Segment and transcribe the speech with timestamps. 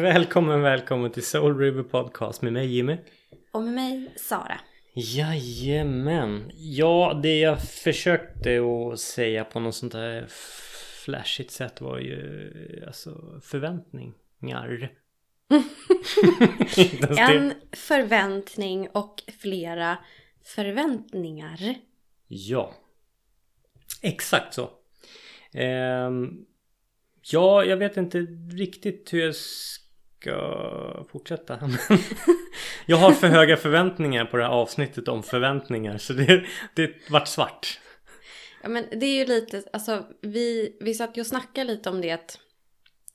[0.00, 2.96] Välkommen, välkommen till Soul River Podcast med mig Jimmy.
[3.52, 4.60] Och med mig Sara.
[4.94, 6.50] Jajamän.
[6.54, 10.26] Ja, det jag försökte att säga på något sånt där
[11.04, 14.92] flashigt sätt var ju alltså förväntningar.
[17.18, 19.98] En förväntning och flera
[20.44, 21.74] förväntningar.
[22.28, 22.74] Ja.
[24.02, 24.70] Exakt så.
[25.52, 26.44] Ehm,
[27.32, 28.18] ja, jag vet inte
[28.52, 29.34] riktigt hur jag
[30.20, 31.58] ska fortsätta.
[32.86, 35.98] Jag har för höga förväntningar på det här avsnittet om förväntningar.
[35.98, 37.80] Så det, det vart svart.
[38.62, 42.00] Ja men det är ju lite, alltså vi, vi satt ju och snackade lite om
[42.00, 42.18] det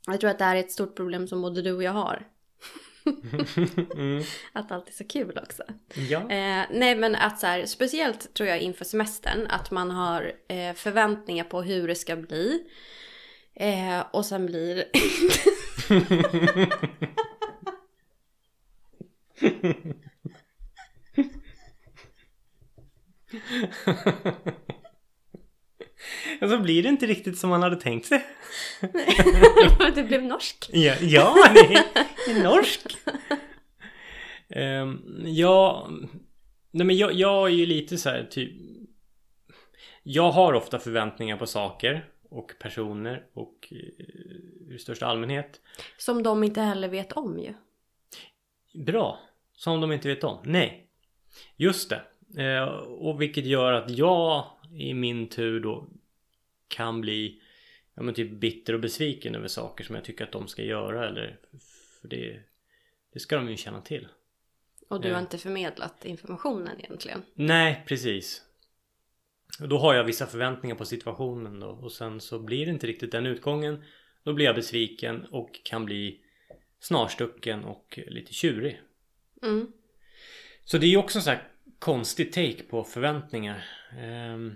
[0.08, 2.28] jag tror att det här är ett stort problem som både du och jag har.
[3.96, 4.24] Mm.
[4.54, 5.64] Att allt är så kul också.
[6.10, 6.20] Ja.
[6.20, 10.74] Eh, nej men att så här, speciellt tror jag inför semestern att man har eh,
[10.74, 12.64] förväntningar på hur det ska bli.
[13.56, 14.86] Eh, och sen blir
[26.42, 28.26] Och så blir det inte riktigt som man hade tänkt sig.
[29.96, 30.70] det blev norsk.
[30.74, 31.84] Ja, ja det är,
[32.30, 32.82] är norsk.
[34.50, 35.90] Ehm, ja,
[36.72, 38.52] nej men jag, jag är ju lite så här typ.
[40.04, 45.62] Jag har ofta förväntningar på saker och personer och eh, i största allmänhet.
[45.98, 47.54] Som de inte heller vet om ju.
[48.74, 49.20] Bra.
[49.54, 50.38] Som de inte vet om.
[50.44, 50.88] Nej.
[51.56, 52.02] Just det.
[52.44, 55.88] Eh, och vilket gör att jag i min tur då
[56.68, 57.42] kan bli
[57.94, 61.08] ja, men typ bitter och besviken över saker som jag tycker att de ska göra
[61.08, 61.40] eller
[62.02, 62.40] för det,
[63.14, 64.08] det ska de ju känna till.
[64.88, 67.22] Och du har inte förmedlat informationen egentligen.
[67.34, 68.42] Nej, precis.
[69.60, 73.12] Då har jag vissa förväntningar på situationen då och sen så blir det inte riktigt
[73.12, 73.84] den utgången.
[74.24, 76.22] Då blir jag besviken och kan bli
[76.80, 78.82] snarstucken och lite tjurig.
[79.42, 79.72] Mm.
[80.66, 81.48] Så det är ju också en sån här
[81.80, 83.66] konstig take på förväntningar.
[84.00, 84.54] Ehm,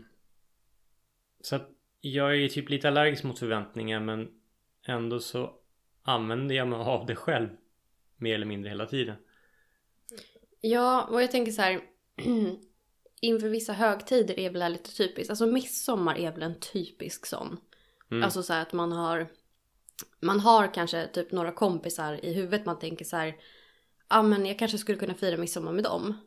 [1.42, 1.70] så att
[2.02, 4.32] jag är typ lite allergisk mot förväntningar men
[4.88, 5.56] ändå så
[6.04, 7.50] använder jag mig av det själv
[8.18, 9.16] mer eller mindre hela tiden.
[10.62, 11.82] Ja, och jag tänker så här.
[13.22, 15.30] inför vissa högtider är väl det lite typiskt.
[15.30, 17.58] Alltså midsommar är väl en typisk sån.
[18.12, 18.24] Mm.
[18.24, 19.28] Alltså så att man har.
[20.20, 22.66] Man har kanske typ några kompisar i huvudet.
[22.66, 23.36] Man tänker så här.
[24.10, 26.18] Ja men jag kanske skulle kunna fira midsommar med dem.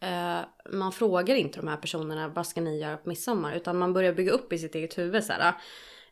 [0.00, 0.40] Eh,
[0.72, 3.54] man frågar inte de här personerna vad ska ni göra på midsommar.
[3.54, 5.54] Utan man börjar bygga upp i sitt eget huvud så här.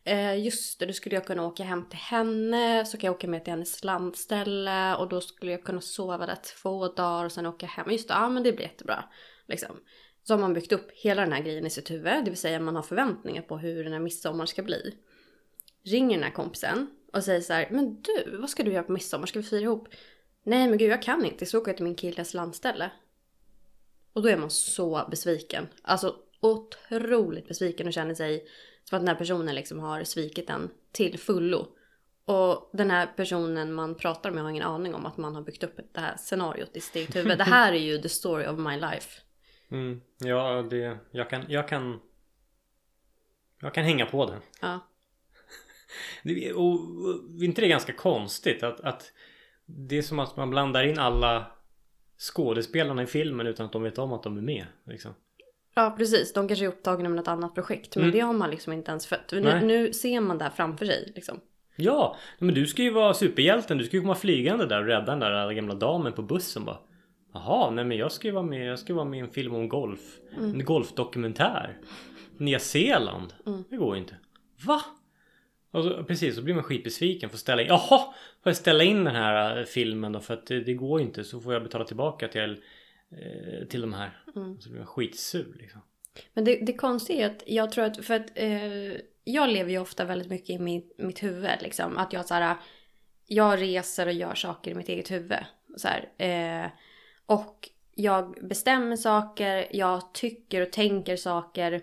[0.03, 2.85] Eh, just det, då skulle jag kunna åka hem till henne.
[2.85, 4.95] Så kan jag åka med till hennes landställe.
[4.95, 7.91] Och då skulle jag kunna sova där två dagar och sen åka hem.
[7.91, 9.03] Just det, ja men det blir jättebra.
[9.45, 9.77] Liksom.
[10.23, 12.25] Så har man byggt upp hela den här grejen i sitt huvud.
[12.25, 14.95] Det vill säga man har förväntningar på hur den här midsommar ska bli.
[15.83, 17.67] Ringer den här kompisen och säger så här.
[17.71, 19.25] Men du, vad ska du göra på midsommar?
[19.25, 19.87] Ska vi fira ihop?
[20.43, 21.45] Nej men gud jag kan inte.
[21.45, 22.91] Så åker jag till min killes landställe.
[24.13, 25.67] Och då är man så besviken.
[25.81, 28.47] Alltså otroligt besviken och känner sig
[28.83, 31.67] som att den här personen liksom har svikit en till fullo.
[32.25, 35.63] Och den här personen man pratar med har ingen aning om att man har byggt
[35.63, 37.37] upp det här scenariot i sitt huvud.
[37.37, 39.21] Det här är ju the story of my life.
[39.71, 41.99] Mm, ja, det, jag kan, jag kan
[43.61, 44.41] Jag kan hänga på den.
[44.61, 44.79] Ja.
[46.23, 49.11] Det, och, och, är inte det ganska konstigt att, att
[49.65, 51.51] Det är som att man blandar in alla
[52.17, 55.13] Skådespelarna i filmen utan att de vet om att de är med liksom.
[55.75, 57.95] Ja precis, de kanske är upptagna med något annat projekt.
[57.95, 58.15] Men Mm.
[58.15, 59.31] det har man liksom inte ens fött.
[59.31, 61.39] Nu, nu ser man det här framför sig liksom.
[61.75, 63.77] Ja, men du ska ju vara superhjälten.
[63.77, 66.77] Du ska ju komma flygande där och rädda den där gamla damen på bussen bara.
[67.33, 68.65] Jaha, nej men jag ska ju vara med.
[68.67, 70.19] Jag ska vara med i en film om golf.
[70.37, 71.77] En golfdokumentär.
[72.37, 73.33] Nya Zeeland.
[73.69, 74.15] Det går ju inte.
[74.65, 74.81] Va?
[75.71, 77.29] Och så, precis, så blir man skitbesviken.
[77.29, 77.67] Får ställa in.
[77.67, 77.99] Jaha!
[78.43, 80.19] Får jag ställa in den här eh, filmen då?
[80.19, 81.23] För att det, det går ju inte.
[81.23, 82.63] Så får jag betala tillbaka till,
[83.11, 84.23] eh, till de här.
[84.59, 85.81] Så blir man skitsur liksom.
[86.33, 88.93] Men det, det konstiga är att jag tror att, för att eh,
[89.23, 91.97] jag lever ju ofta väldigt mycket i mitt, mitt huvud liksom.
[91.97, 92.55] Att jag så här,
[93.27, 95.45] jag reser och gör saker i mitt eget huvud.
[95.77, 96.71] Så här, eh,
[97.25, 101.81] och jag bestämmer saker, jag tycker och tänker saker.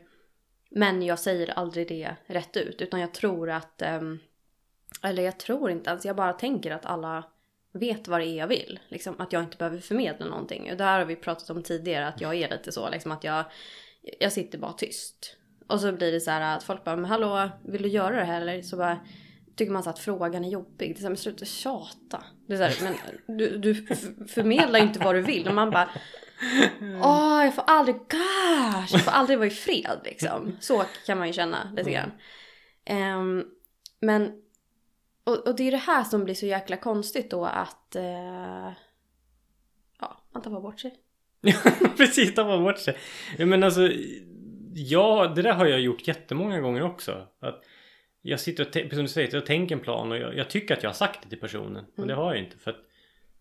[0.71, 2.83] Men jag säger aldrig det rätt ut.
[2.83, 3.83] Utan jag tror att...
[3.83, 4.19] Ehm,
[5.03, 7.25] eller jag tror inte ens, jag bara tänker att alla
[7.73, 8.81] vet vad det är jag vill.
[8.89, 10.71] Liksom att jag inte behöver förmedla någonting.
[10.71, 12.91] Och det här har vi pratat om tidigare, att jag är lite så.
[12.91, 13.45] Liksom att jag,
[14.21, 15.37] jag sitter bara tyst.
[15.67, 18.25] Och så blir det så här att folk bara, men hallå, vill du göra det
[18.25, 18.63] här eller?
[18.63, 18.99] Så bara
[19.59, 20.89] tycker man så att frågan är jobbig.
[20.89, 22.25] Det är så här, men sluta tjata.
[22.47, 22.95] Det är så här,
[23.27, 23.75] men du, du
[24.27, 25.49] förmedlar ju inte vad du vill.
[25.49, 25.91] Och man bara,
[27.03, 30.57] åh jag får aldrig, gosh, jag får aldrig vara i fred liksom.
[30.61, 32.11] Så kan man ju känna lite grann.
[33.21, 33.45] Um,
[34.01, 34.33] men,
[35.25, 38.73] och, och det är det här som blir så jäkla konstigt då att, uh,
[40.01, 40.95] ja, man tappar bort sig.
[41.97, 42.97] Precis, tappar bort sig.
[43.39, 43.91] Ja, men alltså,
[44.75, 47.27] ja, det där har jag gjort jättemånga gånger också.
[47.41, 47.65] Att
[48.23, 50.83] jag sitter och, som du säger, jag tänker en plan och jag, jag tycker att
[50.83, 51.85] jag har sagt det till personen.
[51.97, 52.85] Och det har jag inte för att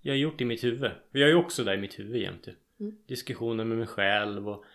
[0.01, 0.91] jag har gjort det i mitt huvud.
[1.11, 2.47] Och jag är ju också där i mitt huvud jämt.
[2.79, 2.97] Mm.
[3.07, 4.65] Diskussioner med mig själv och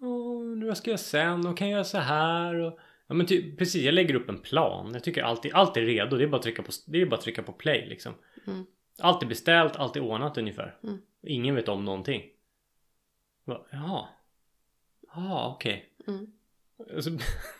[0.00, 3.58] Åh, vad ska jag sen och kan jag göra så här och Ja men typ,
[3.58, 4.90] precis, jag lägger upp en plan.
[4.92, 6.16] Jag tycker alltid, allt är redo.
[6.16, 8.14] Det är bara att trycka på, det är bara att trycka på play liksom.
[8.46, 8.66] Mm.
[8.98, 10.78] Allt är beställt, allt är ordnat ungefär.
[10.82, 10.98] Mm.
[11.22, 12.22] Ingen vet om någonting.
[13.44, 14.08] Va, Jaha.
[15.14, 15.92] Ja, okej.
[16.06, 16.32] Mm.
[16.94, 17.10] Alltså,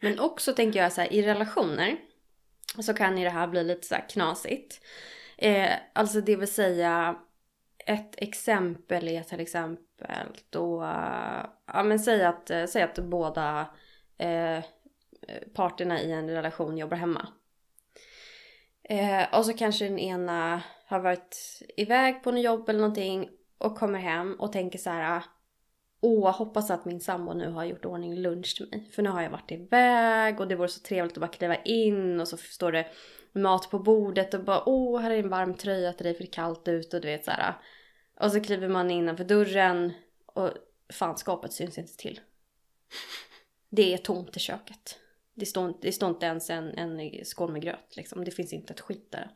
[0.00, 1.96] Men också tänker jag så här, i relationer
[2.82, 4.80] så kan ju det här bli lite så här knasigt.
[5.38, 7.16] Eh, alltså det vill säga
[7.86, 9.84] ett exempel är till exempel
[10.50, 10.80] då,
[11.66, 13.66] ja men säg att, eh, säg att båda
[14.18, 14.64] eh,
[15.54, 17.28] parterna i en relation jobbar hemma.
[18.82, 23.78] Eh, och så kanske den ena har varit iväg på något jobb eller någonting och
[23.78, 25.22] kommer hem och tänker så här ah,
[26.06, 28.90] Åh, hoppas att min sambo nu har gjort ordning lunch till mig.
[28.92, 32.20] För nu har jag varit iväg och det vore så trevligt att bara kliva in
[32.20, 32.86] och så står det
[33.32, 36.28] mat på bordet och bara åh, här är en varm tröja till dig för det
[36.28, 37.54] är kallt ute och du vet så här.
[38.20, 39.92] Och så kliver man innanför dörren
[40.26, 40.50] och
[40.92, 42.20] fanskapet syns inte till.
[43.68, 44.98] Det är tomt i köket.
[45.34, 48.24] Det står, inte- det står inte ens en, en skål med gröt liksom.
[48.24, 49.30] Det finns inte ett skit där.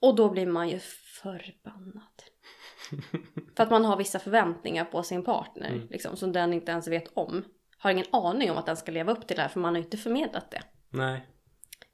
[0.00, 0.78] Och då blir man ju
[1.22, 2.22] förbannad.
[3.56, 5.68] För att man har vissa förväntningar på sin partner.
[5.68, 5.88] Mm.
[5.90, 7.44] Liksom, som den inte ens vet om.
[7.78, 9.82] Har ingen aning om att den ska leva upp till det här för man har
[9.82, 10.62] inte förmedlat det.
[10.90, 11.26] nej.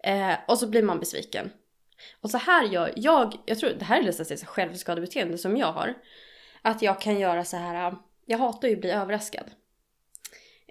[0.02, 1.50] Eh, och så blir man besviken.
[2.20, 5.72] Och så här gör jag, jag tror det här är nästan ett självskadebeteende som jag
[5.72, 5.94] har.
[6.62, 7.94] Att jag kan göra så här,
[8.26, 9.44] jag hatar ju att bli överraskad.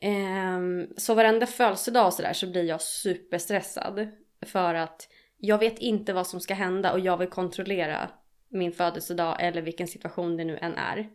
[0.01, 4.07] Ehm, så varenda födelsedag och sådär så blir jag superstressad.
[4.45, 8.09] För att jag vet inte vad som ska hända och jag vill kontrollera
[8.49, 11.09] min födelsedag eller vilken situation det nu än är.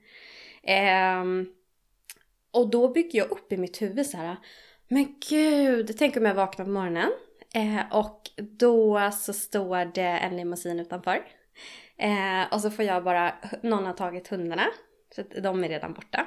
[0.63, 1.25] Eh,
[2.51, 4.37] och då bygger jag upp i mitt huvud så här.
[4.89, 7.11] Men gud, tänk om jag vaknar på morgonen
[7.55, 11.25] eh, och då så står det en limousin utanför.
[11.97, 14.67] Eh, och så får jag bara, någon har tagit hundarna,
[15.15, 16.27] så att de är redan borta.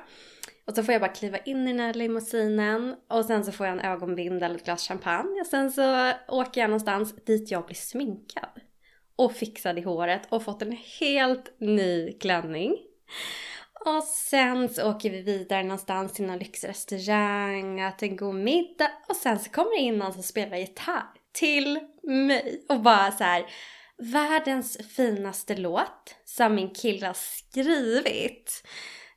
[0.65, 3.65] Och så får jag bara kliva in i den här limousinen och sen så får
[3.65, 5.41] jag en ögonbindel och ett glas champagne.
[5.41, 8.49] Och sen så åker jag någonstans dit jag blir sminkad.
[9.17, 12.77] Och fixad i håret och fått en helt ny klänning.
[13.85, 19.15] Och sen så åker vi vidare någonstans till någon lyxrestaurang, äter en god middag och
[19.15, 21.03] sen så kommer det in någon som spelar gitarr
[21.33, 23.45] till mig och bara så här
[23.97, 28.67] världens finaste låt som min kille har skrivit.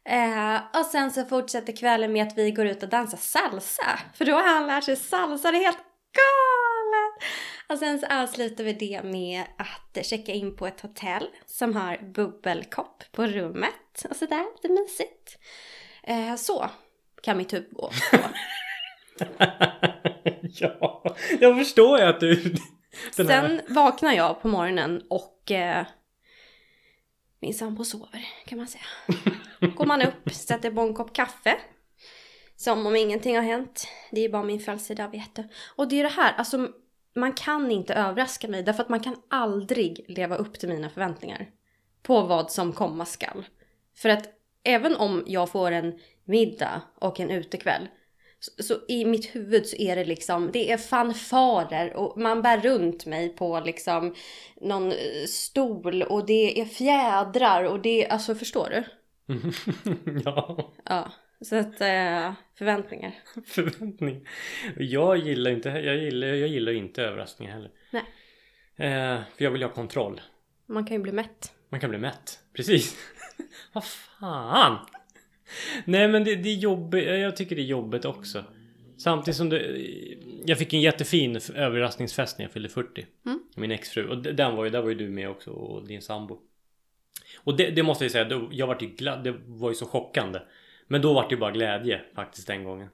[0.04, 3.98] Eh, och sen så fortsätter kvällen med att vi går ut och dansar salsa.
[4.14, 5.78] För då har han lärt sig salsa, det är helt
[6.12, 7.30] galet!
[7.70, 12.12] Och sen så avslutar vi det med att checka in på ett hotell som har
[12.14, 14.06] bubbelkopp på rummet.
[14.10, 15.38] Och sådär, lite mysigt.
[16.02, 16.70] Eh, så
[17.22, 17.90] kan mitt huvud gå.
[20.40, 22.54] ja, jag förstår ju att du...
[23.16, 23.48] Den här...
[23.48, 25.86] Sen vaknar jag på morgonen och eh,
[27.40, 28.84] min sambo sover kan man säga.
[29.76, 31.58] Går man upp, sätter på en kopp kaffe.
[32.56, 33.88] Som om ingenting har hänt.
[34.10, 35.48] Det är bara min födelsedag vet du.
[35.76, 36.68] Och det är det här, alltså
[37.14, 41.50] man kan inte överraska mig därför att man kan aldrig leva upp till mina förväntningar.
[42.02, 43.44] På vad som komma skall.
[43.96, 44.28] För att
[44.64, 47.88] även om jag får en middag och en utekväll
[48.40, 52.60] så, så i mitt huvud så är det liksom, det är fanfarer och man bär
[52.60, 54.14] runt mig på liksom
[54.60, 58.84] någon eh, stol och det är fjädrar och det alltså förstår du?
[60.24, 63.14] ja, Ja, så att eh, förväntningar.
[63.46, 64.26] förväntning.
[64.76, 67.70] Jag gillar inte, jag gillar, jag gillar inte överraskningar heller.
[67.90, 68.02] Nej.
[68.76, 70.20] Eh, för jag vill ha kontroll.
[70.66, 71.52] Man kan ju bli mätt.
[71.68, 72.38] Man kan bli mätt.
[72.52, 72.96] Precis.
[73.72, 74.78] Vad fan.
[75.84, 77.06] Nej men det, det är jobbigt.
[77.06, 78.44] Jag tycker det är jobbigt också.
[78.96, 79.86] Samtidigt som det...
[80.44, 83.06] Jag fick en jättefin överraskningsfest när jag fyllde 40.
[83.26, 83.42] Mm.
[83.56, 84.08] Min exfru.
[84.08, 86.38] Och den var ju, där var ju du med också och din sambo.
[87.38, 90.38] Och det, det måste jag säga, jag var ju glad, det var ju så chockande.
[90.90, 92.88] Men då var det ju bara glädje faktiskt den gången.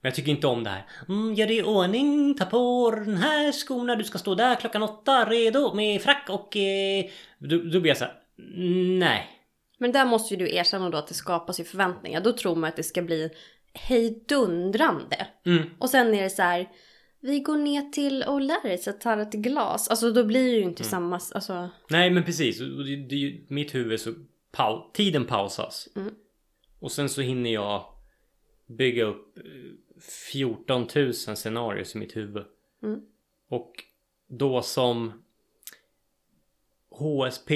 [0.00, 0.86] Men jag tycker inte om det här.
[1.08, 4.82] Mm, gör dig i ordning, ta på den här skorna, du ska stå där klockan
[4.82, 6.56] åtta redo med frack och...
[6.56, 7.04] Eh...
[7.38, 8.14] Då, då blir jag så här,
[8.98, 9.26] nej.
[9.78, 12.20] Men där måste ju du erkänna då att det skapas ju förväntningar.
[12.20, 13.30] Då tror man att det ska bli
[13.74, 15.26] hejdundrande.
[15.46, 15.70] Mm.
[15.78, 16.68] Och sen är det så här.
[17.20, 19.88] Vi går ner till O'Larrys och tar ett glas.
[19.88, 21.68] Alltså då blir det ju inte samma, alltså.
[21.88, 22.60] Nej men precis.
[22.60, 24.12] Och ju- mitt huvud så...
[24.52, 25.88] Pau, tiden pausas.
[25.96, 26.14] Mm.
[26.78, 27.86] Och sen så hinner jag
[28.66, 29.44] bygga upp eh,
[30.32, 32.44] 14 000 scenarier i mitt huvud.
[32.82, 33.00] Mm.
[33.48, 33.72] Och
[34.28, 35.22] då som
[36.90, 37.50] HSP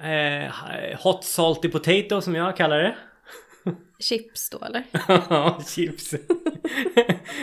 [0.00, 2.96] eh, Hot Salty Potato som jag kallar det.
[3.98, 4.84] Chips då eller?
[5.74, 6.14] Chips.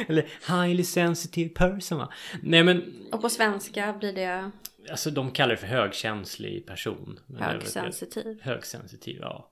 [0.08, 2.14] Eller Highly Sensitive Person va?
[2.44, 4.52] Nej men Och på svenska blir det
[4.92, 7.20] Alltså de kallar det för högkänslig person.
[7.26, 8.42] Väl- högsensitiv.
[8.42, 9.52] Högsensitiv, ja.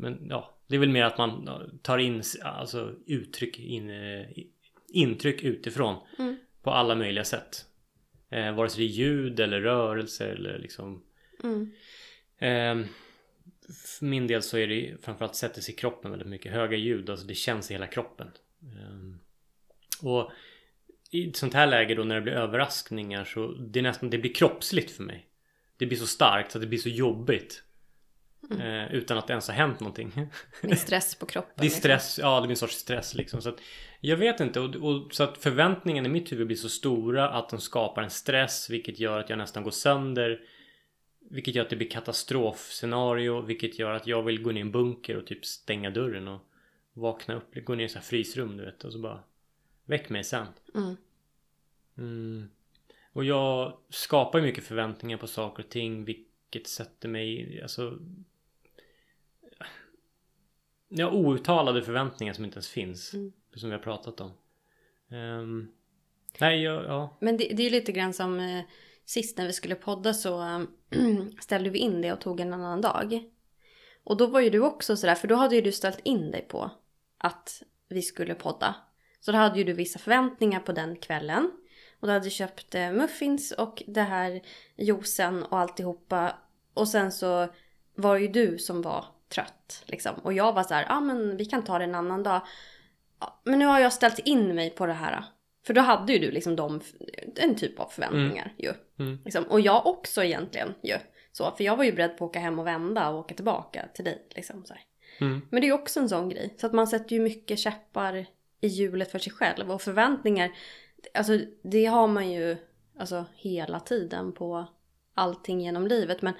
[0.00, 1.48] Men ja, det är väl mer att man
[1.82, 4.26] tar in alltså, uttryck, in, eh,
[4.88, 5.96] intryck utifrån.
[6.18, 6.36] Mm.
[6.62, 7.64] På alla möjliga sätt.
[8.30, 11.02] Eh, vare sig det är ljud eller rörelser eller liksom.
[11.42, 11.72] Mm.
[12.38, 12.86] Eh,
[13.98, 16.52] för min del så är det framförallt sätter sig i kroppen väldigt mycket.
[16.52, 18.30] Höga ljud, alltså det känns i hela kroppen.
[18.62, 20.30] Eh, och
[21.10, 24.18] i ett sånt här läge då när det blir överraskningar så det är nästan, det
[24.18, 25.26] blir kroppsligt för mig.
[25.76, 27.62] Det blir så starkt så att det blir så jobbigt.
[28.58, 30.28] Eh, utan att det ens har hänt någonting.
[30.62, 31.52] Det är stress på kroppen.
[31.56, 31.80] Det är liksom.
[31.80, 33.42] stress, ja det blir en sorts stress liksom.
[33.42, 33.60] Så att,
[34.00, 37.48] jag vet inte och, och så att förväntningarna i mitt huvud blir så stora att
[37.48, 40.40] de skapar en stress vilket gör att jag nästan går sönder.
[41.30, 44.72] Vilket gör att det blir katastrofscenario vilket gör att jag vill gå ner i en
[44.72, 46.40] bunker och typ stänga dörren och
[46.92, 49.20] vakna upp, gå ner i här frysrum du vet och så bara
[49.84, 50.46] väck mig sen.
[50.74, 50.96] Mm.
[51.98, 52.48] Mm.
[53.12, 57.98] Och jag skapar mycket förväntningar på saker och ting vilket sätter mig alltså
[60.92, 63.14] Ja, outtalade förväntningar som inte ens finns.
[63.14, 63.32] Mm.
[63.54, 64.32] Som vi har pratat om.
[65.10, 65.68] Ehm,
[66.40, 67.16] nej, jag, ja.
[67.20, 68.64] Men det, det är ju lite grann som eh,
[69.04, 70.66] sist när vi skulle podda så
[71.40, 73.22] ställde vi in det och tog en annan dag.
[74.04, 76.46] Och då var ju du också sådär, för då hade ju du ställt in dig
[76.48, 76.70] på
[77.18, 78.74] att vi skulle podda.
[79.20, 81.50] Så då hade ju du vissa förväntningar på den kvällen.
[82.00, 84.42] Och du hade köpt eh, muffins och det här
[84.76, 86.38] juicen och alltihopa.
[86.74, 87.48] Och sen så
[87.94, 90.14] var det ju du som var trött liksom.
[90.14, 92.40] Och jag var så här, ja ah, men vi kan ta det en annan dag.
[93.20, 95.24] Ja, men nu har jag ställt in mig på det här.
[95.66, 96.80] För då hade ju du liksom de,
[97.36, 98.72] en typ av förväntningar ju.
[98.98, 99.18] Mm.
[99.24, 99.44] Liksom.
[99.44, 100.96] Och jag också egentligen ju.
[101.32, 103.88] Så, för jag var ju beredd på att åka hem och vända och åka tillbaka
[103.94, 104.26] till dig.
[104.34, 104.74] Liksom, så.
[105.20, 105.42] Mm.
[105.50, 106.54] Men det är ju också en sån grej.
[106.60, 108.26] Så att man sätter ju mycket käppar
[108.60, 109.70] i hjulet för sig själv.
[109.70, 110.50] Och förväntningar,
[111.14, 112.56] alltså det har man ju
[112.98, 114.66] alltså, hela tiden på
[115.14, 116.22] allting genom livet.
[116.22, 116.34] Men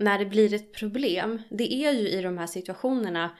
[0.00, 3.30] när det blir ett problem, det är ju i de här situationerna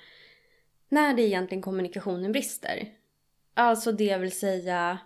[0.88, 2.88] när det egentligen kommunikationen brister.
[3.54, 4.98] Alltså det vill säga,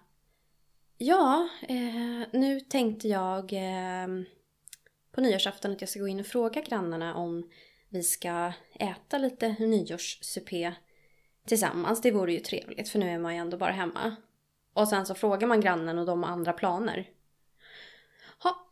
[0.98, 4.08] ja, eh, nu tänkte jag eh,
[5.12, 7.50] på nyårsafton att jag ska gå in och fråga grannarna om
[7.88, 10.74] vi ska äta lite nyårssupé
[11.46, 12.00] tillsammans.
[12.00, 14.16] Det vore ju trevligt för nu är man ju ändå bara hemma.
[14.72, 17.08] Och sen så frågar man grannen och de har andra planer.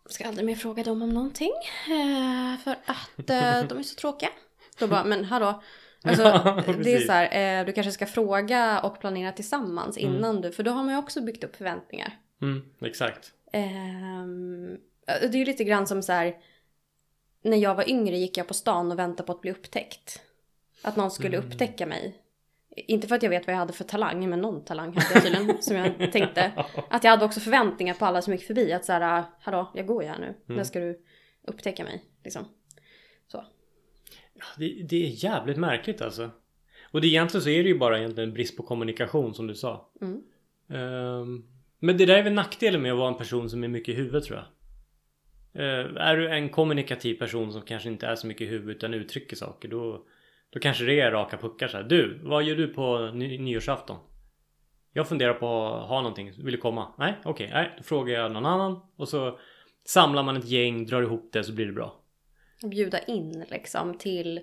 [0.07, 1.53] Ska aldrig mer fråga dem om någonting.
[1.89, 4.29] Eh, för att eh, de är så tråkiga.
[4.79, 5.63] Då bara, men hallå.
[6.05, 6.23] Alltså,
[6.67, 10.53] Ja, det är så här, eh, du kanske ska fråga och planera tillsammans innan du,
[10.53, 12.19] för då har man ju också byggt upp förväntningar.
[12.43, 13.33] Mm, exakt.
[13.53, 16.37] Ehm, det är ju lite grann som så här.
[17.43, 20.21] När jag var yngre gick jag på stan och väntade på att bli upptäckt.
[20.83, 21.49] Att någon skulle Mm.
[21.49, 22.22] upptäcka mig.
[22.77, 25.23] Inte för att jag vet vad jag hade för talang, men någon talang hade jag
[25.23, 26.53] tydligen som jag tänkte.
[26.91, 28.73] Att jag hade också förväntningar på alla som gick förbi.
[28.73, 30.27] Att så här, hallå, jag går ju här nu.
[30.27, 30.57] Mm.
[30.57, 31.01] När ska du
[31.47, 32.05] upptäcka mig?
[32.25, 32.45] Liksom.
[33.27, 33.45] Så.
[34.59, 36.31] Det, det är jävligt märkligt alltså.
[36.91, 39.55] Och det, egentligen så är det ju bara egentligen en brist på kommunikation som du
[39.55, 39.91] sa.
[40.01, 40.23] Mm.
[40.69, 41.45] Ehm,
[41.79, 43.97] men det där är väl nackdelen med att vara en person som är mycket i
[43.97, 44.47] huvudet tror jag.
[45.63, 48.95] Ehm, är du en kommunikativ person som kanske inte är så mycket i huvudet utan
[48.95, 50.07] uttrycker saker då,
[50.53, 51.85] då kanske det är raka puckar så här.
[51.85, 53.97] Du, vad gör du på ny- nyårsafton?
[54.93, 56.95] Jag funderar på att ha någonting, vill du komma?
[56.99, 59.39] Nej, okej, nej, då frågar jag någon annan och så
[59.85, 62.01] samlar man ett gäng, drar ihop det så blir det bra.
[62.71, 64.41] Bjuda in liksom till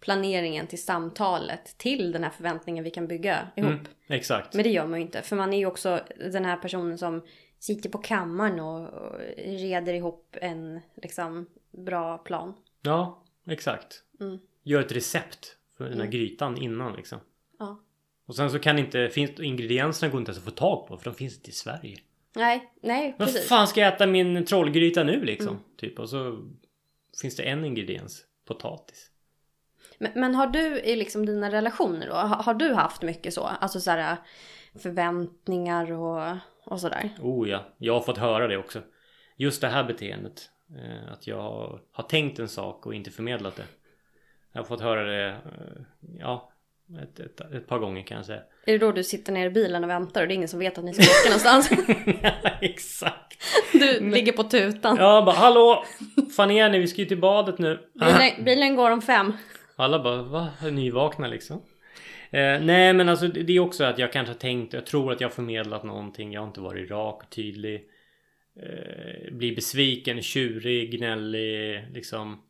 [0.00, 3.70] planeringen, till samtalet, till den här förväntningen vi kan bygga ihop.
[3.70, 4.54] Mm, exakt.
[4.54, 5.22] Men det gör man ju inte.
[5.22, 7.22] För man är ju också den här personen som
[7.58, 12.54] sitter på kammaren och och reder ihop en liksom bra plan.
[12.82, 14.02] Ja, exakt.
[14.20, 14.38] Mm.
[14.70, 16.10] Gör ett recept för den här Mm.
[16.10, 17.18] grytan innan liksom.
[17.58, 17.80] Ja.
[18.26, 21.04] Och sen så kan inte, finns, ingredienserna går inte ens att få tag på för
[21.04, 21.98] de finns inte i Sverige.
[22.36, 23.48] Nej, nej Vad precis.
[23.48, 25.48] fan ska jag äta min trollgryta nu liksom?
[25.48, 25.62] Mm.
[25.76, 26.48] Typ och så
[27.20, 28.24] finns det en ingrediens.
[28.46, 29.10] Potatis.
[29.98, 33.42] Men, men har du i liksom dina relationer då, har, har du haft mycket så?
[33.42, 34.16] Alltså så här
[34.74, 37.10] förväntningar och, och sådär?
[37.20, 38.82] Oh ja, jag har fått höra det också.
[39.36, 40.50] Just det här beteendet.
[40.78, 43.64] Eh, att jag har tänkt en sak och inte förmedlat det.
[44.52, 45.82] Jag har fått höra det, eh,
[46.18, 46.52] ja,
[47.02, 48.40] ett, ett, ett par gånger kan jag säga.
[48.66, 50.58] Är det då du sitter ner i bilen och väntar och det är ingen som
[50.58, 51.70] vet att ni ska åka någonstans?
[52.22, 53.42] ja, exakt.
[53.72, 54.96] Du ligger på tutan.
[54.96, 55.84] Ja, bara hallå!
[56.36, 56.78] Fan är ni?
[56.78, 57.78] Vi ska ju till badet nu.
[57.94, 59.32] Bilen, bilen går om fem.
[59.76, 60.48] Alla bara va?
[60.70, 61.62] Nyvakna liksom?
[62.30, 65.20] Eh, nej men alltså det är också att jag kanske har tänkt, jag tror att
[65.20, 66.32] jag har förmedlat någonting.
[66.32, 67.84] Jag har inte varit rak och tydlig.
[68.62, 72.42] Eh, blir besviken, tjurig, gnällig liksom.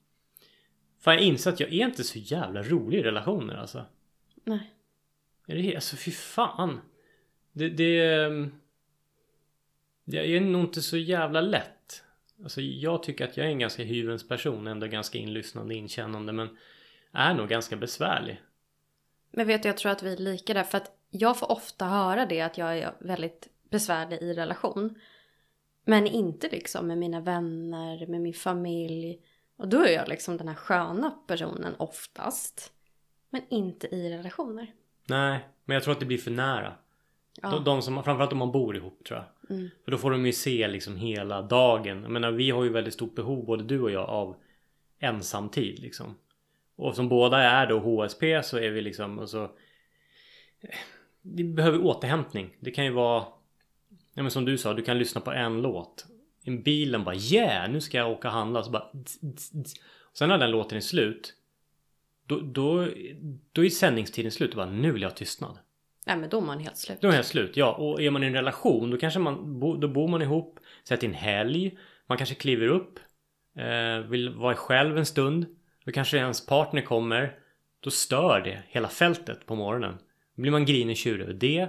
[1.01, 3.85] Fan jag inser att jag är inte så jävla rolig i relationer alltså.
[4.45, 4.71] Nej.
[5.47, 6.81] Är det alltså fy fan.
[7.53, 7.95] Det, det...
[10.05, 12.05] Jag är nog inte så jävla lätt.
[12.43, 14.67] Alltså jag tycker att jag är en ganska hyvens person.
[14.67, 16.33] Ändå ganska inlyssnande, inkännande.
[16.33, 16.57] Men
[17.13, 18.41] är nog ganska besvärlig.
[19.31, 20.65] Men vet du, jag tror att vi är lika där.
[20.65, 25.01] För att jag får ofta höra det att jag är väldigt besvärlig i relation.
[25.85, 29.21] Men inte liksom med mina vänner, med min familj.
[29.61, 32.73] Och då är jag liksom den här sköna personen oftast.
[33.31, 34.73] Men inte i relationer.
[35.09, 36.73] Nej, men jag tror att det blir för nära.
[37.43, 37.51] Ja.
[37.51, 39.57] De, de som, framförallt om man bor ihop tror jag.
[39.57, 39.71] Mm.
[39.85, 42.03] För då får de ju se liksom hela dagen.
[42.03, 44.37] Jag menar vi har ju väldigt stort behov både du och jag av
[44.99, 46.19] ensamtid liksom.
[46.77, 49.51] Och som båda är då HSP så är vi liksom alltså
[51.23, 52.57] Vi behöver återhämtning.
[52.61, 53.25] Det kan ju vara
[54.15, 56.07] Ja men som du sa, du kan lyssna på en låt.
[56.59, 58.63] Bilen bara yeah, nu ska jag åka och handla.
[58.63, 58.91] Så bara,
[60.13, 61.35] Sen när den låten är slut
[62.31, 62.89] då, då,
[63.53, 65.59] då är sändningstiden slut och bara nu vill jag ha tystnad.
[66.07, 67.01] Nej men då är man helt slut.
[67.01, 67.73] Då är man helt slut, ja.
[67.73, 70.59] Och är man i en relation då kanske man, då bor man ihop.
[70.89, 71.79] Sätter en helg.
[72.07, 72.99] Man kanske kliver upp.
[73.57, 75.47] Eh, vill vara själv en stund.
[75.85, 77.39] Då kanske ens partner kommer.
[77.81, 79.95] Då stör det hela fältet på morgonen.
[80.37, 81.69] Då blir man grinig tjurig över det.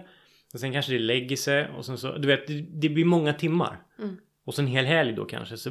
[0.54, 3.34] Och sen kanske det lägger sig och sen så, du vet, det, det blir många
[3.34, 3.84] timmar.
[4.00, 4.18] Mm.
[4.52, 5.58] Och så en hel helg då kanske.
[5.58, 5.70] Så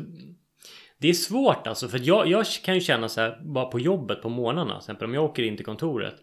[0.99, 4.23] det är svårt alltså för jag, jag kan ju känna så här bara på jobbet
[4.23, 4.73] på morgnarna.
[4.73, 6.15] Till exempel om jag åker in till kontoret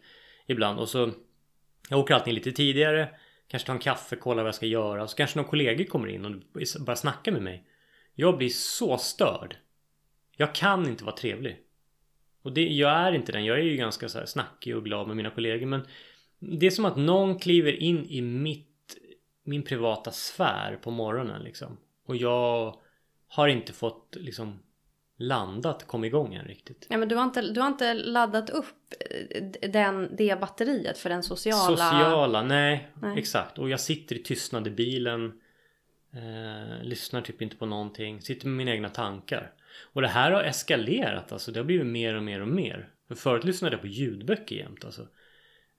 [0.48, 1.12] ibland och så
[1.90, 3.10] jag åker alltid lite tidigare.
[3.48, 5.08] Kanske tar en kaffe, kollar vad jag ska göra.
[5.08, 7.68] Så kanske någon kollega kommer in och bara snackar med mig.
[8.16, 9.56] Jag blir så störd.
[10.38, 11.58] Jag kan inte vara trevlig.
[12.42, 13.46] Och det, jag är inte den.
[13.46, 15.66] Jag är ju ganska så här snackig och glad med mina kollegor.
[15.66, 15.88] Men
[16.40, 18.98] det är som att någon kliver in i mitt,
[19.44, 21.78] min privata sfär på morgonen liksom.
[22.08, 22.80] Och jag
[23.28, 24.60] har inte fått liksom
[25.18, 26.88] landat, kom igång än riktigt.
[26.90, 31.10] Ja men du har inte, du har inte laddat upp eh, den, det batteriet för
[31.10, 31.78] den sociala...
[31.78, 33.20] Sociala, nej, Nej.
[33.20, 33.60] Exakt.
[33.60, 35.42] Och jag sitter i tystnad i bilen.
[36.14, 38.22] Eh, lyssnar typ inte på någonting.
[38.22, 39.52] Sitter med mina egna tankar.
[39.94, 41.52] Och det här har eskalerat alltså.
[41.52, 42.90] Det har blivit mer och mer och mer.
[43.08, 45.08] För förut lyssnade jag på ljudböcker jämt alltså.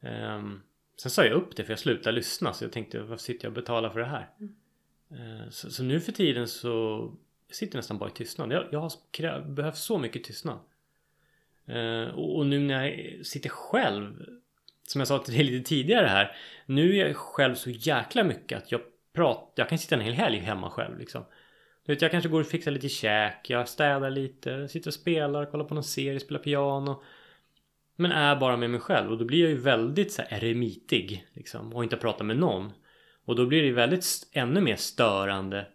[0.02, 0.60] Ehm,
[1.02, 2.52] sen sa jag upp det för jag slutade lyssna.
[2.52, 4.30] Så jag tänkte varför sitter jag och betalar för det här?
[4.40, 4.46] Eh,
[5.10, 7.12] Eh, så, så nu för tiden så
[7.50, 8.52] sitter jag nästan bara i tystnad.
[8.52, 10.58] Jag, jag har behövt så mycket tystnad.
[11.66, 14.26] Eh, och, och nu när jag sitter själv
[14.82, 16.36] som jag sa till dig lite tidigare här.
[16.66, 18.80] Nu är jag själv så jäkla mycket att jag
[19.12, 19.52] pratar.
[19.54, 21.24] Jag kan sitta en hel helg hemma själv liksom.
[21.86, 23.50] Du vet, jag kanske går och fixar lite käk.
[23.50, 24.68] Jag städar lite.
[24.68, 25.46] Sitter och spelar.
[25.46, 26.20] Kollar på någon serie.
[26.20, 27.02] Spelar piano.
[27.96, 29.10] Men är bara med mig själv.
[29.10, 31.26] Och då blir jag ju väldigt så här eremitig.
[31.32, 31.72] Liksom.
[31.72, 32.72] Och inte pratar med någon.
[33.28, 35.66] Och då blir det väldigt ännu mer störande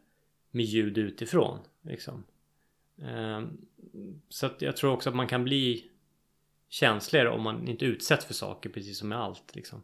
[0.51, 1.59] med ljud utifrån.
[1.81, 2.23] Liksom.
[3.01, 3.57] Ehm,
[4.29, 5.89] så jag tror också att man kan bli
[6.69, 9.55] känsligare om man inte utsätts för saker precis som med allt.
[9.55, 9.83] Liksom.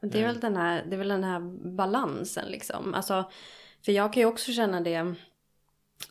[0.00, 1.40] Det är väl den här, det är väl den här
[1.76, 2.94] balansen liksom.
[2.94, 3.30] Alltså,
[3.84, 5.14] för jag kan ju också känna det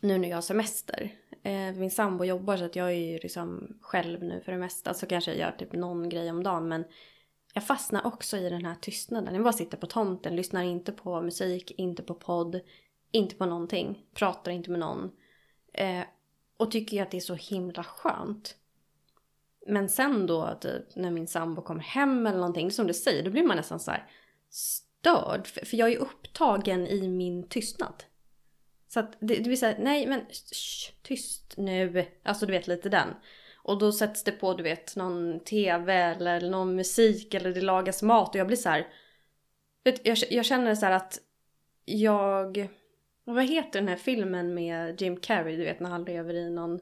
[0.00, 1.10] nu när jag har semester.
[1.42, 4.94] Eh, min sambo jobbar så att jag är ju liksom själv nu för det mesta.
[4.94, 6.68] Så kanske jag gör typ någon grej om dagen.
[6.68, 6.84] Men
[7.56, 9.34] jag fastnar också i den här tystnaden.
[9.34, 12.60] Jag bara sitter på tomten, lyssnar inte på musik, inte på podd,
[13.10, 14.06] inte på någonting.
[14.14, 15.10] Pratar inte med någon.
[15.72, 16.02] Eh,
[16.56, 18.56] och tycker ju att det är så himla skönt.
[19.66, 23.30] Men sen då typ, när min sambo kommer hem eller någonting, som du säger, då
[23.30, 24.10] blir man nästan så här
[24.50, 25.46] störd.
[25.46, 28.04] För, för jag är upptagen i min tystnad.
[28.88, 32.06] Så att det, det blir såhär, nej men sh, tyst nu.
[32.22, 33.08] Alltså du vet lite den.
[33.66, 38.02] Och då sätts det på du vet någon tv eller någon musik eller det lagas
[38.02, 38.86] mat och jag blir så här.
[39.84, 41.18] Vet, jag, jag känner så här att
[41.84, 42.68] jag...
[43.24, 45.56] Vad heter den här filmen med Jim Carrey?
[45.56, 46.80] Du vet när han lever i någon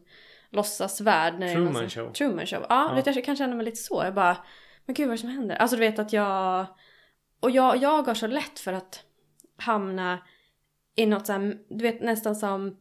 [0.51, 1.39] låtsasvärld.
[1.39, 2.13] när Truman någon- Show.
[2.13, 2.67] Truman Show.
[2.69, 2.95] Ja, Ja.
[2.95, 4.03] Vet, jag kan känna mig lite så.
[4.05, 4.37] Jag bara,
[4.85, 5.57] men gud vad är det som händer?
[5.57, 6.67] Alltså du vet att jag...
[7.41, 9.03] Och jag, jag har så lätt för att
[9.57, 10.19] hamna
[10.97, 12.77] i något så här, du vet nästan som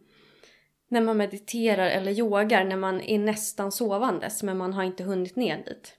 [0.94, 5.36] när man mediterar eller yogar när man är nästan sovandes men man har inte hunnit
[5.36, 5.98] ner dit.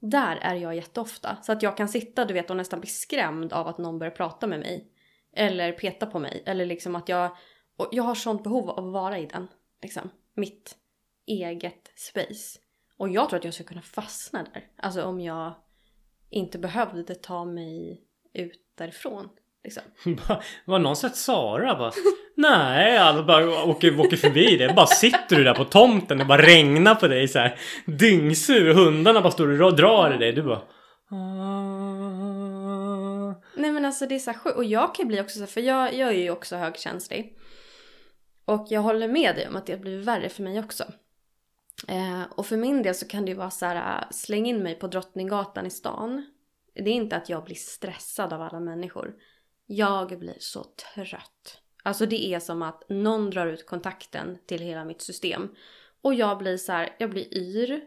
[0.00, 1.36] Där är jag jätteofta.
[1.42, 4.10] Så att jag kan sitta du vet och nästan bli skrämd av att någon börjar
[4.10, 4.92] prata med mig.
[5.32, 6.42] Eller peta på mig.
[6.46, 7.36] Eller liksom att jag...
[7.76, 9.48] Och jag har sånt behov av att vara i den.
[9.82, 10.10] Liksom.
[10.34, 10.76] Mitt
[11.26, 12.58] eget space.
[12.96, 14.70] Och jag tror att jag skulle kunna fastna där.
[14.76, 15.54] Alltså om jag
[16.30, 19.28] inte behövde ta mig ut därifrån.
[19.68, 19.82] Liksom.
[20.64, 21.74] Var någon sett Sara?
[21.74, 21.92] Bara,
[22.34, 24.74] Nej, alla bara åker, åker förbi det.
[24.76, 27.58] Bara sitter du där på tomten och bara regnar på dig så här.
[27.86, 28.74] Dyngsur.
[28.74, 30.32] Hundarna bara står och drar i dig.
[30.32, 30.60] Du bara...
[31.10, 31.88] "Ah."
[33.56, 34.56] Nej men alltså det är så här.
[34.56, 37.36] Och jag kan ju bli också så här, för jag, jag är ju också högkänslig.
[38.44, 40.84] Och jag håller med dig om att det blivit värre för mig också.
[41.88, 44.62] Eh, och för min del så kan det ju vara så här, äh, släng in
[44.62, 46.26] mig på Drottninggatan i stan.
[46.74, 49.14] Det är inte att jag blir stressad av alla människor.
[49.70, 51.60] Jag blir så trött.
[51.82, 55.48] Alltså det är som att någon drar ut kontakten till hela mitt system.
[56.00, 57.80] Och jag blir så här, jag blir yr.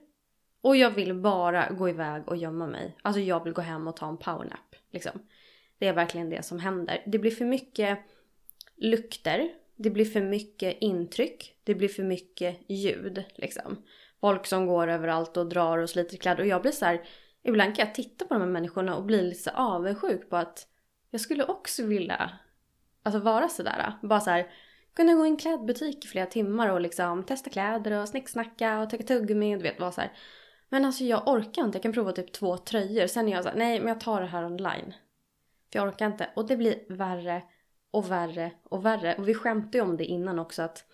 [0.61, 2.97] Och jag vill bara gå iväg och gömma mig.
[3.01, 4.75] Alltså jag vill gå hem och ta en powernap.
[4.91, 5.11] Liksom.
[5.77, 7.03] Det är verkligen det som händer.
[7.05, 7.99] Det blir för mycket
[8.75, 9.49] lukter.
[9.75, 11.55] Det blir för mycket intryck.
[11.63, 13.23] Det blir för mycket ljud.
[13.35, 13.83] Liksom.
[14.19, 16.43] Folk som går överallt och drar och sliter kläder.
[16.43, 17.01] Och jag blir så här,
[17.43, 20.67] ibland kan jag titta på de här människorna och bli lite så avundsjuk på att
[21.11, 22.31] jag skulle också vilja
[23.03, 23.93] alltså vara sådär.
[24.01, 24.51] Bara så här,
[24.93, 28.89] kunna gå i en klädbutik i flera timmar och liksom testa kläder och snicksnacka och
[28.89, 30.11] ta tuggummi och du vet vad så här.
[30.69, 31.75] Men alltså jag orkar inte.
[31.75, 33.07] Jag kan prova typ två tröjor.
[33.07, 34.93] Sen är jag såhär, nej men jag tar det här online.
[35.71, 36.29] För jag orkar inte.
[36.35, 37.43] Och det blir värre
[37.91, 39.15] och värre och värre.
[39.17, 40.85] Och vi skämtade ju om det innan också att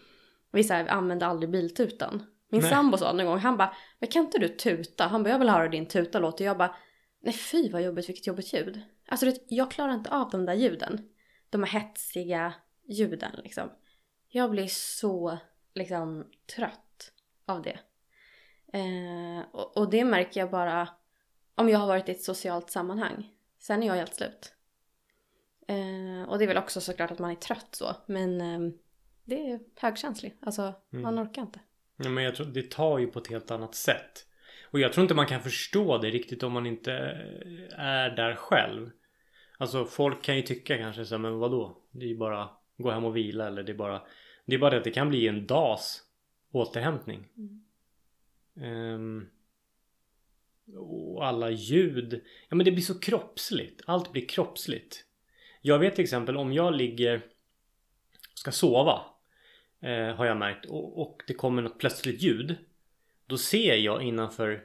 [0.52, 2.24] vi så här, använde aldrig biltutan.
[2.50, 2.70] Min Nej.
[2.70, 5.08] sambo sa någon gång, han bara, men kan inte du tuta?
[5.08, 6.40] Han bara, jag vill höra din tuta-låt.
[6.40, 6.76] Och jag bara,
[7.22, 8.82] nej fy vad jobbigt, vilket jobbigt ljud.
[9.08, 11.10] Alltså du vet, jag klarar inte av de där ljuden.
[11.50, 12.54] De här hetsiga
[12.88, 13.70] ljuden liksom.
[14.30, 15.38] Jag blir så
[15.74, 17.12] liksom trött
[17.46, 17.80] av det.
[18.74, 20.90] Eh, och, och det märker jag bara
[21.56, 23.34] om jag har varit i ett socialt sammanhang.
[23.60, 24.54] Sen är jag helt slut.
[25.68, 27.96] Eh, och det är väl också såklart att man är trött så.
[28.06, 28.74] Men eh,
[29.24, 30.38] det är högkänslig.
[30.42, 31.60] Alltså man orkar inte.
[31.98, 34.28] Ja, men jag tror det tar ju på ett helt annat sätt.
[34.72, 36.92] Och jag tror inte man kan förstå det riktigt om man inte
[37.72, 38.90] är där själv.
[39.58, 41.78] Alltså folk kan ju tycka kanske så här, men vadå?
[41.92, 44.02] Det är ju bara gå hem och vila eller det är bara
[44.46, 46.04] Det är bara det att det kan bli en dags
[46.52, 47.28] återhämtning.
[48.62, 49.28] Ehm,
[50.76, 52.22] och alla ljud.
[52.50, 53.82] Ja men det blir så kroppsligt.
[53.86, 55.04] Allt blir kroppsligt.
[55.62, 57.22] Jag vet till exempel om jag ligger
[58.34, 59.06] ska sova
[59.80, 62.56] eh, har jag märkt och, och det kommer något plötsligt ljud.
[63.28, 64.62] Då ser jag innanför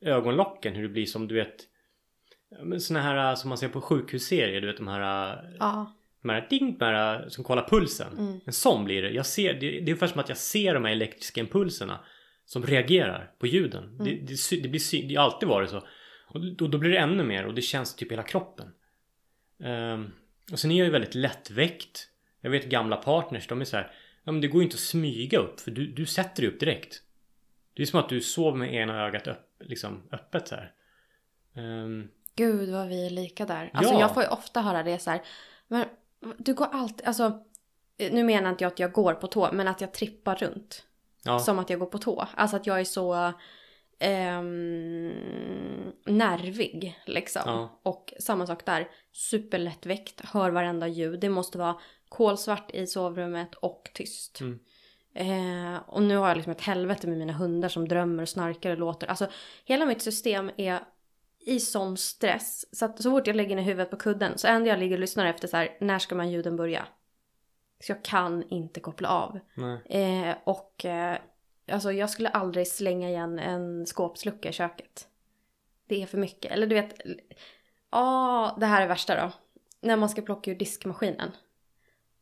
[0.00, 1.56] ögonlocken hur det blir som du vet
[2.80, 4.60] såna här äh, som man ser på sjukhusserier.
[4.60, 5.94] Du vet de här, äh, Ja.
[6.22, 8.18] de här ding, de här äh, som kollar pulsen.
[8.18, 8.40] Mm.
[8.46, 9.10] En sån blir det.
[9.10, 12.04] Jag ser, det, det är ungefär som att jag ser de här elektriska impulserna
[12.44, 13.98] som reagerar på ljuden.
[14.04, 15.86] Det, det, sy- det, blir det har alltid varit så.
[16.28, 18.68] Och då, då blir det ännu mer och det känns typ hela kroppen.
[19.64, 20.10] Ehm,
[20.52, 22.08] och sen är jag ju väldigt lättväckt.
[22.40, 23.92] Jag vet gamla partners, de är så här.
[24.24, 26.60] Ja men det går ju inte att smyga upp för du, du sätter dig upp
[26.60, 27.02] direkt.
[27.74, 30.72] Det är som att du sover med ena ögat upp, liksom, öppet så här.
[31.56, 33.70] Ehm, Gud vad vi är lika där.
[33.74, 34.00] Alltså Ja.
[34.00, 35.22] jag får ju ofta höra det så här.
[35.68, 35.84] Men
[36.38, 37.44] du går alltid, alltså.
[38.10, 40.86] Nu menar inte jag att jag går på tå, men att jag trippar runt.
[41.24, 41.38] ja.
[41.38, 42.26] Som att jag går på tå.
[42.34, 43.32] Alltså att jag är så
[43.98, 45.12] ehm,
[46.06, 47.42] nervig liksom.
[47.46, 47.80] Ja.
[47.82, 48.88] Och samma sak där.
[49.12, 51.20] Superlättväckt, hör varenda ljud.
[51.20, 51.76] Det måste vara
[52.08, 54.40] kolsvart i sovrummet och tyst.
[54.40, 54.58] Mm.
[55.14, 58.70] Eh, och nu har jag liksom ett helvete med mina hundar som drömmer och snarkar
[58.70, 59.06] och låter.
[59.06, 59.28] Alltså
[59.64, 60.80] hela mitt system är
[61.40, 62.76] i sån stress.
[62.76, 65.00] Så att så fort jag lägger ner huvudet på kudden så enda jag ligger och
[65.00, 66.86] lyssnar efter så här, när ska man ljuden börja?
[67.80, 69.38] Så jag kan inte koppla av.
[69.84, 71.18] Eh, och eh,
[71.72, 75.08] alltså jag skulle aldrig slänga igen en skåpslucka i köket.
[75.86, 76.52] Det är för mycket.
[76.52, 76.94] Eller du vet,
[77.90, 79.32] ja det här är värsta då.
[79.80, 81.30] När man ska plocka ur diskmaskinen.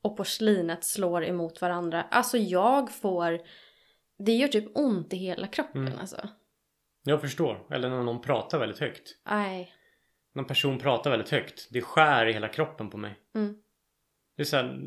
[0.02, 2.02] Och porslinet slår emot varandra.
[2.02, 3.40] Alltså jag får,
[4.18, 5.98] det gör typ ont i hela kroppen Mm.
[5.98, 6.28] alltså.
[7.02, 7.66] Jag förstår.
[7.70, 9.16] Eller när någon pratar väldigt högt.
[9.26, 9.72] Nej.
[10.34, 11.68] En person pratar väldigt högt.
[11.70, 13.18] Det skär i hela kroppen på mig.
[13.34, 13.56] Mm.
[14.36, 14.80] Det är så här,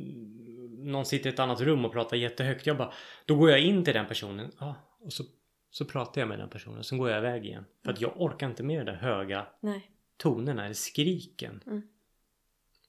[0.86, 2.65] någon sitter i ett annat rum och pratar jättehögt.
[2.65, 2.93] Jag bara,
[3.26, 4.52] då går jag in till den personen.
[4.60, 5.23] Ja, och så,
[5.69, 6.84] så pratar jag med den personen.
[6.84, 7.65] Sen går jag iväg igen.
[7.86, 9.91] För att jag orkar inte med de där höga Nej.
[10.17, 11.63] tonerna eller skriken.
[11.65, 11.82] Mm.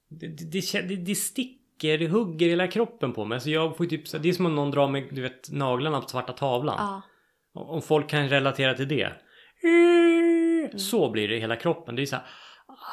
[0.09, 3.41] Det, det, det, det, det sticker, det hugger hela kroppen på mig.
[3.41, 6.09] Så jag får typ, det är som om någon drar med du vet, naglarna på
[6.09, 6.77] svarta tavlan.
[6.79, 7.03] Ja.
[7.61, 9.13] Om folk kan relatera till det.
[10.77, 11.97] Så blir det i hela kroppen.
[11.97, 12.25] Det är så här,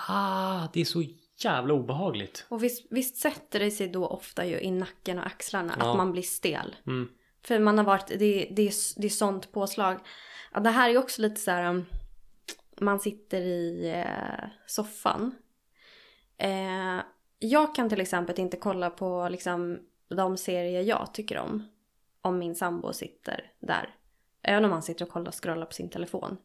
[0.07, 1.03] ah, det är så
[1.43, 2.45] jävla obehagligt.
[2.49, 5.91] Och visst, visst sätter det sig då ofta ju i nacken och axlarna Ja.
[5.91, 6.75] att man blir stel.
[6.87, 7.09] Mm.
[7.43, 9.99] För man har varit, det, det, är, det är sånt påslag.
[10.53, 11.85] Ja, det här är också lite så här, um,
[12.79, 15.35] man sitter i eh, soffan.
[16.37, 16.97] Eh,
[17.43, 21.67] jag kan till exempel inte kolla på liksom, de serier jag tycker om.
[22.21, 23.89] Om min sambo sitter där.
[24.41, 26.37] Även om han sitter och kollar och scrollar på sin telefon.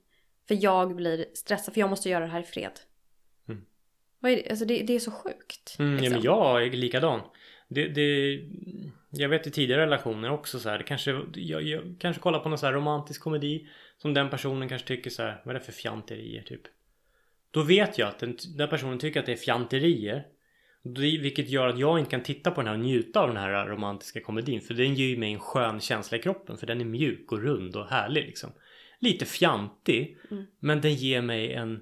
[0.48, 2.80] För jag blir stressad, för jag måste göra det här i fred.
[3.48, 3.64] Mm.
[4.18, 4.50] Vad är det?
[4.50, 5.76] Alltså det, det är så sjukt.
[5.78, 6.12] Mm, ja, liksom.
[6.12, 7.20] men jag är likadan.
[7.68, 8.40] Det, det,
[9.10, 12.48] jag vet i tidigare relationer också så här, det kanske, jag, jag kanske kollar på
[12.48, 15.64] någon så här romantisk komedi som den personen kanske tycker så här, vad är det
[15.64, 16.62] för fjanterier typ?
[17.50, 20.26] Då vet jag att den, den personen tycker att det är fjanterier.
[20.94, 23.66] Vilket gör att jag inte kan titta på den här och njuta av den här
[23.66, 24.60] romantiska komedin.
[24.60, 26.56] För den ger mig en skön känsla i kroppen.
[26.56, 28.50] För den är mjuk och rund och härlig liksom.
[29.00, 30.18] Lite fjantig.
[30.30, 30.44] Mm.
[30.60, 31.80] Men den ger mig en...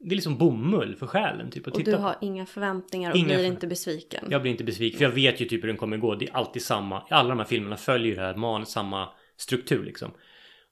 [0.00, 2.02] Det är liksom bomull för själen typ att Och titta du på.
[2.02, 4.24] har inga förväntningar och Inga blir inte besviken.
[4.30, 6.14] Jag blir inte besviken för jag vet ju typ hur den kommer gå.
[6.14, 7.00] Det är alltid samma.
[7.10, 10.10] Alla de här filmerna följer ju det här manus, samma struktur liksom.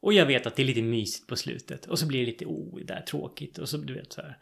[0.01, 1.87] Och jag vet att det är lite mysigt på slutet.
[1.87, 3.59] Och så blir det lite oh, det är tråkigt.
[3.59, 4.39] Och så du vet så här.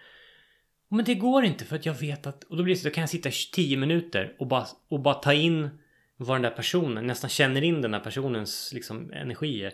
[0.94, 2.44] Men det går inte för att jag vet att...
[2.44, 5.14] Och då blir det så, då kan jag sitta 10 minuter och bara, och bara
[5.14, 5.70] ta in
[6.16, 9.72] vad den där personen, nästan känner in den där personens liksom energier.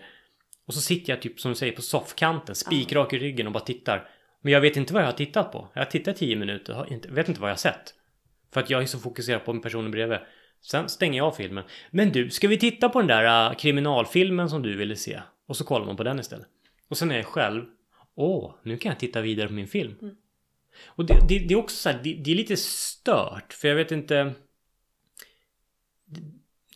[0.67, 3.65] Och så sitter jag typ som du säger på soffkanten, spikrak i ryggen och bara
[3.65, 4.09] tittar.
[4.41, 5.69] Men jag vet inte vad jag har tittat på.
[5.75, 7.95] Jag har tittat 10 minuter, har inte, vet inte vad jag har sett.
[8.53, 10.19] För att jag är så fokuserad på personen bredvid.
[10.61, 11.65] Sen stänger jag av filmen.
[11.91, 15.21] Men du, ska vi titta på den där äh, kriminalfilmen som du ville se?
[15.47, 16.47] Och så kollar man på den istället.
[16.89, 17.65] Och sen är jag själv.
[18.15, 19.97] Åh, nu kan jag titta vidare på min film.
[20.87, 23.53] Och det, det, det är också så här, det, det är lite stört.
[23.53, 24.33] För jag vet inte.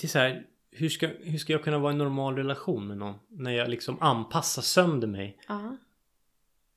[0.01, 0.43] Det, är så här.
[0.71, 3.15] Hur ska, hur ska jag kunna vara i en normal relation med någon?
[3.29, 5.77] När jag liksom anpassar sönder mig Ja.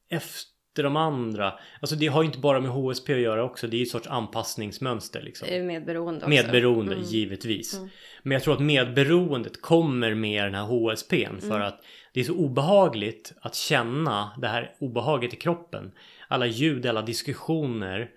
[0.10, 1.60] efter de andra.
[1.82, 3.67] Alltså det har ju inte bara med HSP att göra också.
[3.67, 5.67] Det är ju ett sorts anpassningsmönster liksom.
[5.67, 6.30] Medberoende också.
[6.30, 7.06] Medberoende, Mm.
[7.08, 7.73] givetvis.
[7.73, 7.89] Mm.
[8.23, 11.67] Men jag tror att medberoendet kommer med den här HSPn för Mm.
[11.67, 11.82] att
[12.13, 15.91] det är så obehagligt att känna det här obehaget i kroppen.
[16.27, 18.09] Alla ljud, alla diskussioner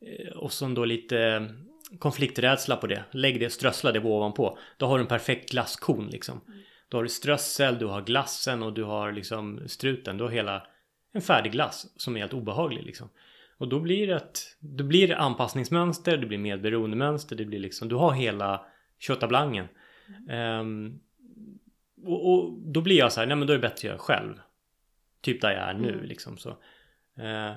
[0.00, 1.48] eh, och som då lite
[1.98, 3.04] konflikträdsla på det.
[3.10, 4.58] Lägg det, strössla det ovanpå.
[4.76, 6.40] Då har du en perfekt glasskon liksom.
[6.88, 10.16] Då har du strössel, du har glassen och du har liksom struten.
[10.16, 10.66] Du har hela
[11.12, 13.08] en färdig glass som är helt obehaglig liksom.
[13.58, 17.88] Och då blir det ett, då blir det anpassningsmönster, det blir medberoendemönster, det blir liksom,
[17.88, 18.66] du har hela
[18.98, 19.68] tjottablangen.
[20.30, 20.98] Ehm,
[22.04, 23.98] och, och då blir jag så här, nej men då är det bättre att göra
[23.98, 24.34] själv.
[25.20, 26.04] Typ där jag är nu Mm.
[26.04, 26.56] liksom så.
[27.18, 27.52] Eh,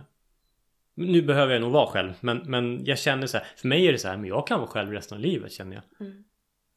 [0.96, 3.92] nu behöver jag nog vara själv men, men jag känner så här, för mig är
[3.92, 6.08] det så här, men jag kan vara själv resten av livet känner jag.
[6.08, 6.24] Mm.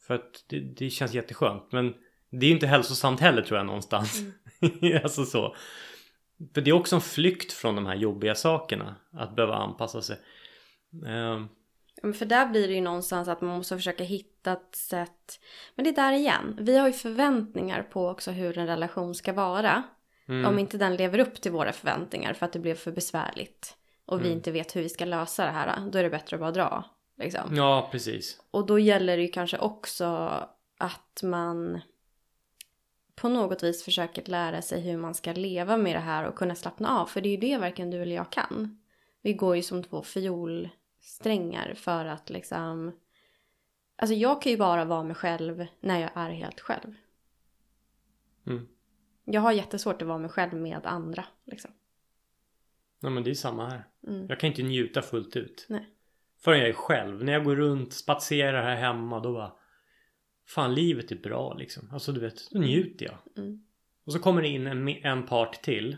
[0.07, 1.95] För att det, det känns jätteskönt men
[2.31, 4.23] det är inte hälsosamt heller tror jag någonstans.
[5.03, 5.57] alltså så.
[6.55, 8.95] För det är också en flykt från de här jobbiga sakerna.
[9.13, 10.17] Att behöva anpassa sig.
[12.03, 15.41] Men för där blir det ju någonstans att man måste försöka hitta ett sätt.
[15.75, 16.57] Men det är där igen.
[16.61, 19.83] Vi har ju förväntningar på också hur en relation ska vara.
[20.29, 23.77] Mm, Om inte den lever upp till våra förväntningar för att det blev för besvärligt.
[24.05, 24.37] Och vi Mm.
[24.39, 25.91] inte vet hur vi ska lösa det här.
[25.91, 26.85] Då är det bättre att bara dra.
[27.19, 27.57] Liksom.
[27.57, 28.41] Ja, precis.
[28.51, 30.07] Och då gäller det ju kanske också
[30.79, 31.81] att man
[33.15, 36.55] på något vis försöker lära sig hur man ska leva med det här och kunna
[36.55, 37.07] slappna av.
[37.07, 38.79] För det är ju det varken du eller jag kan.
[39.23, 42.93] Vi går ju som två fiolsträngar för att liksom...
[43.97, 46.95] Alltså jag kan ju bara vara mig själv när jag är helt själv.
[48.47, 48.69] Mm.
[49.25, 51.25] Jag har jättesvårt att vara mig själv med andra.
[51.47, 51.71] Liksom.
[53.01, 53.85] Ja, men det är samma här.
[54.09, 54.27] Mm.
[54.29, 55.67] Jag kan inte njuta fullt ut.
[55.69, 55.89] Nej.
[56.41, 57.25] Förrän jag är själv.
[57.25, 59.53] När jag går runt, spatserar här hemma, då bara...
[60.47, 61.89] Fan, livet är bra liksom.
[61.93, 63.45] Alltså du vet, då njuter jag.
[63.45, 63.65] Mm.
[64.05, 65.97] Och så kommer det in en, en part till.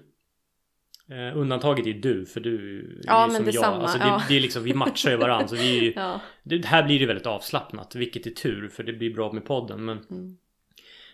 [1.08, 3.44] Eh, undantaget är du, för du är Ja, som jag.
[3.44, 4.22] detsamma, Alltså, det, ja.
[4.28, 5.48] det är liksom, vi matchar ju varandra.
[5.48, 6.20] så vi är ju, Ja.
[6.42, 9.84] det, här blir det väldigt avslappnat, vilket är tur för det blir bra med podden.
[9.84, 10.36] Men Mm.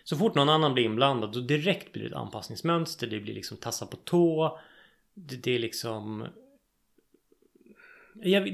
[0.03, 3.07] Så fort någon annan blir inblandad då direkt blir det ett anpassningsmönster.
[3.07, 4.59] Det blir liksom tassa på tå.
[5.13, 6.27] Det, det är liksom...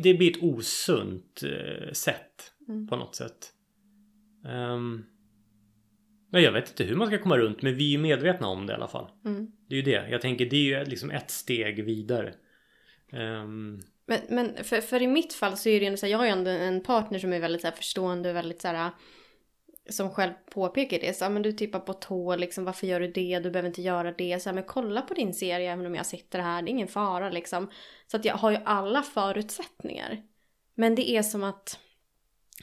[0.03, 2.87] Det blir ett osunt eh, sätt Mm.
[2.87, 3.53] på något sätt.
[4.45, 5.05] Um,
[6.29, 8.65] men jag vet inte hur man ska komma runt men vi är ju medvetna om
[8.65, 9.11] det i alla fall.
[9.25, 9.51] Mm.
[9.67, 10.09] Det är ju det.
[10.09, 12.33] Jag tänker det är ju liksom ett steg vidare.
[13.11, 16.17] Ehm, Men, men för, för i mitt fall så är det ju så här, jag
[16.17, 18.91] har ju ändå en partner som är väldigt så här förstående och väldigt så här
[19.89, 21.17] som själv påpekar det.
[21.17, 23.39] Så här, men du tippar på tå, liksom, varför gör du det?
[23.39, 24.39] Du behöver inte göra det.
[24.39, 26.61] Så men kolla på din serie även om jag sitter här.
[26.61, 27.71] Det är ingen fara liksom.
[28.07, 30.23] Så att jag har ju alla förutsättningar.
[30.75, 31.79] Men det är som att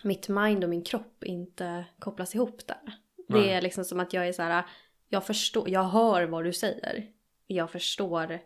[0.02, 2.98] mitt mind och min kropp inte kopplas ihop där.
[3.28, 3.50] Det Nej.
[3.50, 4.64] är liksom som att jag är så här,
[5.08, 7.10] jag förstår, jag hör vad du säger.
[7.46, 8.38] Jag förstår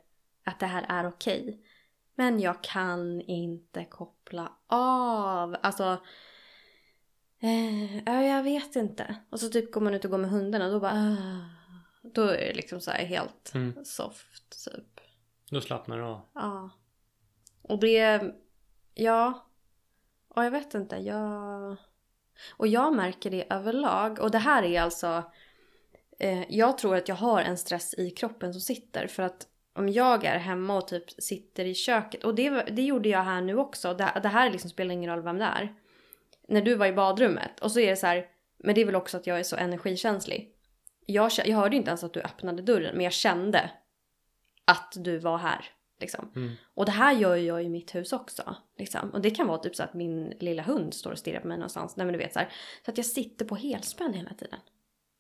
[0.45, 1.61] att det här är okej.
[2.15, 5.57] Men jag kan inte koppla av.
[5.63, 5.99] Alltså,
[7.41, 9.17] Eh, ja, jag vet inte.
[9.31, 10.93] Och så typ går man ut och går med hundarna och då bara...
[10.93, 11.45] ah.
[12.03, 13.85] Då är det liksom så här helt Mm.
[13.85, 15.01] soft typ.
[15.51, 16.21] Då slappnar du av.
[16.35, 16.71] Ja.
[17.63, 18.23] Och det...
[18.95, 19.47] Ja.
[20.29, 21.77] Och jag vet inte, jag...
[22.57, 24.19] Och jag märker det överlag.
[24.19, 25.23] Och det här är alltså...
[26.19, 29.07] Eh, jag tror att jag har en stress i kroppen som sitter.
[29.07, 32.25] För att om jag är hemma och typ sitter i köket.
[32.25, 33.95] Och det, det gjorde jag här nu också.
[33.95, 35.75] Det, det här liksom spelar ingen roll vem det är.
[36.49, 37.61] När du var i badrummet.
[37.61, 38.27] Och så är det så här.
[38.59, 40.53] Men det är väl också att jag är så energikänslig.
[41.07, 42.95] Jag, jag hörde inte ens att du öppnade dörren.
[42.95, 43.71] Men jag kände
[44.65, 45.65] att du var här.
[46.01, 46.33] Liksom.
[46.37, 46.53] Mm.
[46.75, 48.57] Och det här gör ju jag i mitt hus också.
[48.79, 49.11] Liksom.
[49.11, 51.57] Och det kan vara typ så att min lilla hund står och stirrar på mig
[51.57, 51.97] någonstans.
[51.97, 52.53] Nej men du vet så här.
[52.85, 54.61] Så att jag sitter på helspänn hela tiden.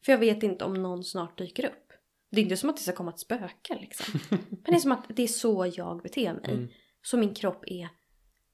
[0.04, 1.92] För jag vet inte om någon snart dyker upp.
[2.30, 4.20] Det är inte som att det ska komma ett spöke liksom.
[4.30, 6.50] Men det är som att det är så jag beter mig.
[6.50, 6.68] Mm.
[7.02, 7.88] Så min kropp är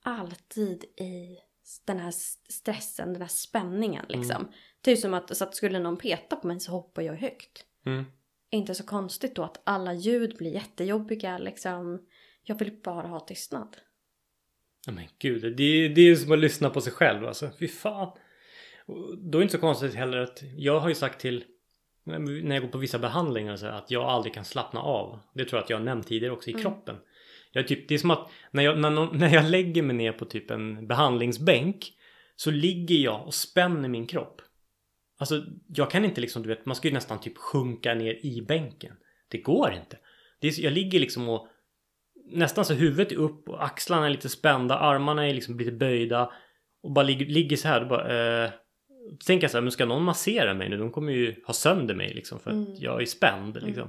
[0.02, 1.38] alltid i
[1.84, 2.10] den här
[2.48, 4.48] stressen, den här spänningen liksom.
[4.82, 7.64] Typ som att, så att skulle någon peta på mig så hoppar jag högt.
[7.86, 8.04] Mm.
[8.50, 12.06] Inte så konstigt då att alla ljud blir jättejobbiga liksom.
[12.42, 13.76] Jag vill bara ha tystnad.
[14.86, 17.50] Ja, men gud, det är, det är som att lyssna på sig själv alltså.
[17.58, 18.18] Fy fan.
[19.18, 21.44] Då är det inte så konstigt heller att jag har ju sagt till
[22.04, 25.20] när jag går på vissa behandlingar så här, att jag aldrig kan slappna av.
[25.34, 26.62] Det tror jag att jag har nämnt tidigare också i Mm.
[26.62, 26.96] kroppen.
[27.54, 30.24] Jag typ, det är som att när jag, när, när jag lägger mig ner på
[30.24, 31.92] typ en behandlingsbänk
[32.36, 34.40] så ligger jag och spänner min kropp.
[35.18, 38.42] Alltså jag kan inte liksom, du vet, man ska ju nästan typ sjunka ner i
[38.42, 38.96] bänken.
[39.28, 39.98] Det går inte.
[40.40, 41.48] Det är, jag ligger liksom och
[42.30, 46.32] nästan så huvudet är upp och axlarna är lite spända, armarna är liksom lite böjda
[46.82, 47.80] och bara ligger, ligger så här.
[47.80, 48.50] Då bara, eh,
[49.26, 50.76] tänker jag så här, men ska någon massera mig nu?
[50.76, 52.74] De kommer ju ha sönder mig liksom för att Mm.
[52.78, 53.88] jag är spänd liksom.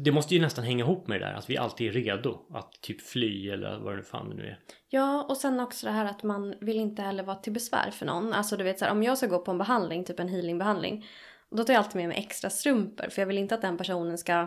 [0.00, 2.80] Det måste ju nästan hänga ihop med det där att vi alltid är redo att
[2.80, 4.58] typ fly eller vad det fan det nu är.
[4.88, 8.06] Ja, och sen också det här att man vill inte heller vara till besvär för
[8.06, 8.32] någon.
[8.32, 11.06] Alltså du vet så här, om jag ska gå på en behandling, typ en healingbehandling.
[11.50, 13.08] Då tar jag alltid med mig extra strumpor.
[13.10, 14.46] För jag vill inte att den personen ska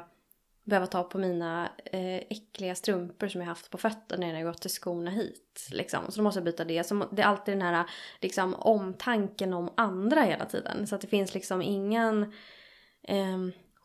[0.63, 4.61] behöva ta på mina eh, äckliga strumpor som jag haft på fötterna när jag gått
[4.61, 5.69] till skorna hit.
[5.71, 5.99] Liksom.
[6.09, 6.83] Så då måste jag byta det.
[6.83, 7.85] Så det är alltid den här
[8.21, 10.87] liksom, omtanken om andra hela tiden.
[10.87, 12.33] Så att det finns liksom ingen
[13.03, 13.37] Eh,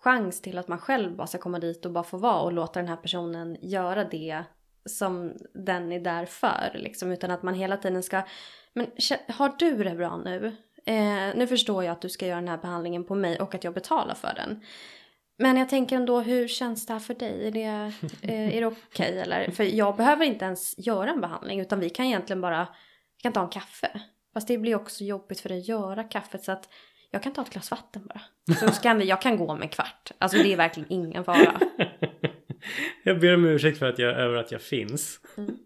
[0.06, 2.80] chans till att man själv bara ska komma dit och bara få vara och låta
[2.80, 4.42] den här personen göra det
[4.84, 6.70] som den är där för.
[6.74, 8.22] Liksom, utan att man hela tiden ska...
[8.72, 8.86] Men
[9.28, 10.56] har du det bra nu?
[10.86, 13.64] Eh, nu förstår jag att du ska göra den här behandlingen på mig och att
[13.64, 14.60] jag betalar för den.
[15.38, 17.46] Men jag tänker ändå, hur känns det här för dig?
[17.46, 17.92] Är det,
[18.22, 19.50] eh, är det okej eller?
[19.50, 22.68] För jag behöver inte ens göra en behandling utan vi kan egentligen bara,
[23.16, 24.00] vi kan ta en kaffe.
[24.34, 26.68] Fast det blir också jobbigt för dig att göra kaffet så att
[27.10, 28.22] jag kan ta ett glas vatten bara.
[28.54, 30.10] Så kan vi, jag kan gå om en kvart.
[30.18, 31.60] Alltså det är verkligen ingen fara.
[33.02, 35.20] Jag ber om ursäkt för att jag, över att jag finns.
[35.36, 35.56] Mm.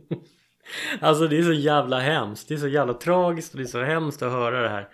[1.00, 2.48] alltså det är så jävla hemskt.
[2.48, 4.88] Det är så jävla tragiskt och det är så hemskt att höra det här.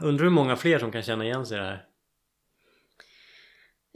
[0.00, 1.86] Undrar hur många fler som kan känna igen sig i det här.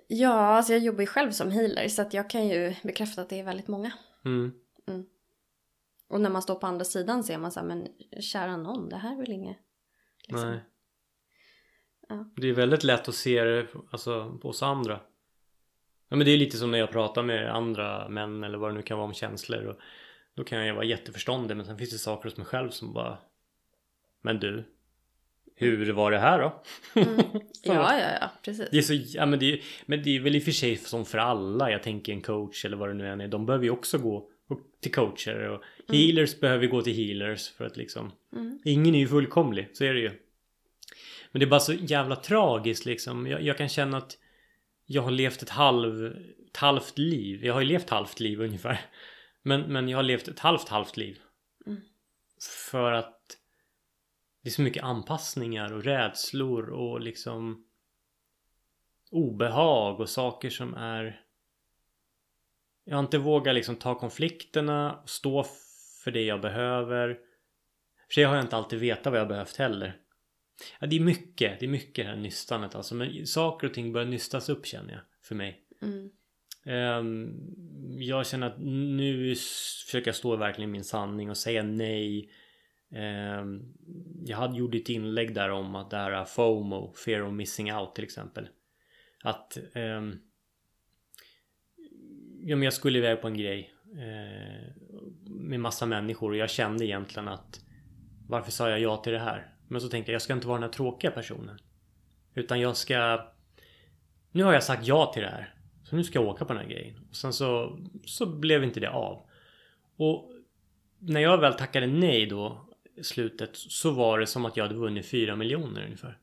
[0.09, 3.29] Ja, alltså jag jobbar ju själv som healer så att jag kan ju bekräfta att
[3.29, 3.93] det är väldigt många.
[4.25, 4.53] Mm.
[6.09, 7.89] Och när man står på andra sidan ser man så här, men
[8.21, 9.57] kära någon, det här är väl inget...
[10.27, 10.51] liksom.
[10.51, 10.61] Nej.
[12.09, 12.31] Ja.
[12.37, 15.01] Det är väldigt lätt att se det alltså, på oss andra.
[16.09, 18.75] Ja, men det är lite som när jag pratar med andra män eller vad det
[18.75, 19.65] nu kan vara om känslor.
[19.67, 19.77] Och
[20.35, 23.19] då kan jag vara jätteförståndig men sen finns det saker hos mig själv som bara
[24.23, 24.65] Men du
[25.55, 26.63] Hur var det här då?
[27.01, 27.21] Mm.
[27.63, 28.69] Ja, ja, ja, precis.
[28.71, 30.77] Det är så, ja, men, det är, men det är väl i och för sig
[30.77, 31.71] som för alla.
[31.71, 33.29] Jag tänker en coach eller vad det nu än är.
[33.29, 34.31] De behöver ju också gå
[34.81, 38.59] till coacher och healers behöver gå till healers för att liksom Mm.
[38.65, 40.11] Ingen är ju fullkomlig, så är det ju.
[41.33, 43.27] Men det är bara så jävla tragiskt liksom.
[43.27, 44.19] Jag, jag kan känna att
[44.87, 46.07] jag har levt ett, halv,
[46.51, 47.45] ett halvt liv.
[47.45, 48.81] Jag har ju levt halvt liv ungefär.
[49.43, 51.19] Men, men jag har levt ett halvt halvt liv.
[51.67, 51.81] Mm.
[52.71, 53.39] För att
[54.43, 57.67] det är så mycket anpassningar och rädslor och liksom
[59.11, 61.26] obehag och saker som är
[62.89, 65.47] jag har inte vågat liksom ta konflikterna och stå
[66.05, 67.19] för det jag behöver.
[68.07, 69.97] För sig har jag inte alltid vetat vad jag behövt heller.
[70.81, 72.95] Ja, det är mycket, det är mycket det här nystanet alltså.
[72.95, 75.61] Men saker och ting börjar nystas upp känner jag för mig.
[75.83, 76.11] Mm.
[76.65, 77.35] Ehm,
[77.99, 79.35] jag känner att nu
[79.87, 82.31] försöker jag stå verkligen i min sanning och säga nej.
[82.91, 83.63] Ehm,
[84.25, 87.95] jag hade gjort ett inlägg där om att det här FOMO, Fear of Missing Out
[87.95, 88.49] till exempel.
[89.23, 90.19] Att ehm,
[92.47, 94.73] ja, men jag skulle iväg på en grej eh,
[95.25, 97.61] med massa människor och jag kände egentligen att
[98.29, 99.51] varför sa jag ja till det här?
[99.69, 101.59] Men så tänkte jag, jag ska inte vara den här tråkiga personen.
[102.35, 103.31] Utan jag ska
[104.33, 105.55] Nu har jag sagt ja till det här.
[105.85, 107.07] Så nu ska jag åka på den här grejen.
[107.11, 109.27] Och sen så, så blev inte det av.
[109.97, 110.33] Och
[110.99, 112.69] när jag väl tackade nej då
[113.03, 116.19] slutet så var det som att jag hade vunnit fyra miljoner ungefär.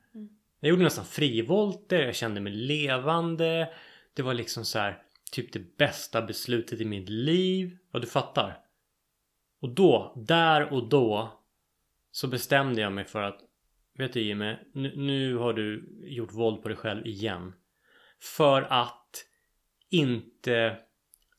[0.59, 3.73] Jag gjorde nästan frivolter, jag kände mig levande.
[4.13, 5.03] Det var liksom så här
[5.33, 7.77] typ det bästa beslutet i mitt liv.
[7.91, 8.59] Ja, du fattar.
[9.61, 11.39] Och då, där och då
[12.11, 13.41] så bestämde jag mig för att
[13.97, 17.53] Vet du Jimmy, nu, nu har du gjort våld på dig själv igen.
[18.19, 19.25] För att
[19.89, 20.77] inte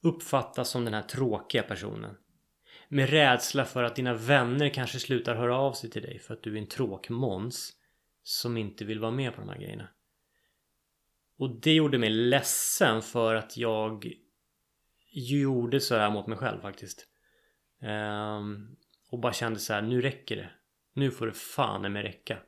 [0.02, 2.16] uppfattas som den här tråkiga personen.
[2.88, 6.42] Med rädsla för att dina vänner kanske slutar höra av sig till dig för att
[6.42, 7.72] du är en tråkmåns
[8.22, 9.88] som inte vill vara med på de här grejerna.
[11.36, 14.12] Och det gjorde mig ledsen för att jag
[15.10, 17.06] gjorde så här mot mig själv faktiskt.
[17.82, 18.76] Um,
[19.10, 20.50] och bara kände så här, nu räcker det.
[20.94, 22.38] Nu får det fan med räcka.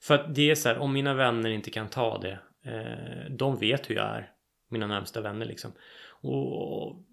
[0.00, 2.38] För att det är så här, om mina vänner inte kan ta det.
[2.64, 4.30] Eh, de vet hur jag är.
[4.68, 5.72] Mina närmsta vänner liksom.
[6.08, 7.04] Och, och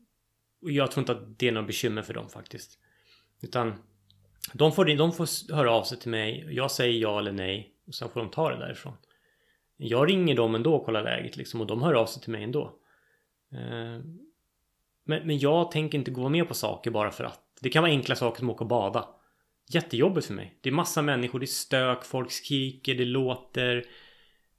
[0.62, 2.80] jag tror inte att det är något bekymmer för dem faktiskt.
[3.42, 3.74] Utan
[4.54, 6.48] de får, de får höra av sig till mig.
[6.50, 7.76] Jag säger ja eller nej.
[7.88, 8.98] Och sen får de ta det därifrån.
[9.84, 11.62] Jag ringer dem ändå och kollar läget liksom.
[11.62, 12.64] Och de hör av sig till mig ändå.
[13.54, 14.06] Eh,
[15.04, 17.40] men, men jag tänker inte gå med på saker bara för att.
[17.62, 19.08] Det kan vara enkla saker som att åka och bada
[19.74, 20.58] jättejobbigt för mig.
[20.62, 23.86] Det är massa människor, det är stök, folk skriker, det låter,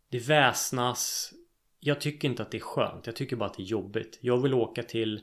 [0.08, 1.32] det väsnas.
[1.80, 3.06] Jag tycker inte att det är skönt.
[3.06, 4.18] Jag tycker bara att det är jobbigt.
[4.20, 5.16] Jag vill åka till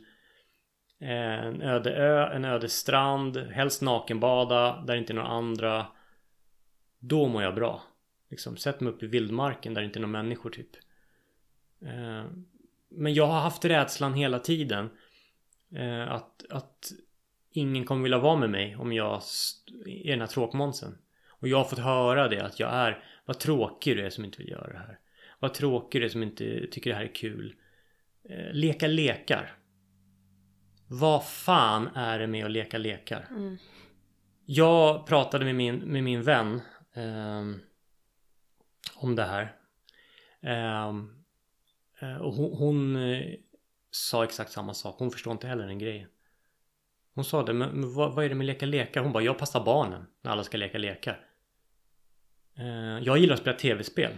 [1.01, 5.85] eh, en öde ö, en öde strand, helst nakenbada där det inte är några andra.
[6.99, 7.81] Då mår jag bra.
[8.29, 10.75] Liksom, sätt mig upp i vildmarken där det inte är några människor typ.
[11.81, 12.25] Eh,
[12.89, 14.89] men jag har haft rädslan hela tiden.
[15.75, 16.91] Eh, att, att
[17.51, 19.21] ingen kommer vilja vara med mig om jag
[19.85, 20.97] är den här tråkmånsen.
[21.29, 24.37] Och jag har fått höra det att jag är Vad tråkig du är som inte
[24.37, 24.99] vill göra det här.
[25.39, 27.55] Vad tråkig du är som inte tycker det här är kul.
[28.23, 29.55] Eh, leka lekar.
[30.87, 33.27] Vad fan är det med att leka lekar?
[33.29, 33.57] Mm.
[34.45, 36.61] Jag pratade med min, med min vän
[36.93, 37.43] eh,
[38.95, 39.55] om det här.
[40.41, 41.23] Ehm,
[41.99, 43.35] eh, och hon, hon eh,
[43.91, 44.95] sa exakt samma sak.
[44.99, 46.07] Hon förstår inte heller den grejen.
[47.15, 49.01] Hon sa det, men vad, vad är det med leka lekar?
[49.01, 51.25] Hon bara, jag passar barnen när alla ska leka lekar.
[52.57, 54.11] Eh, jag gillar att spela tv-spel.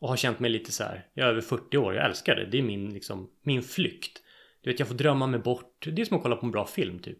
[0.00, 2.46] Och har känt mig lite så här, jag är över 40 år, jag älskar det.
[2.46, 4.22] Det är min, liksom, min flykt.
[4.60, 5.86] Du vet, jag får drömma mig bort.
[5.92, 7.18] Det är som att kolla på en bra film typ.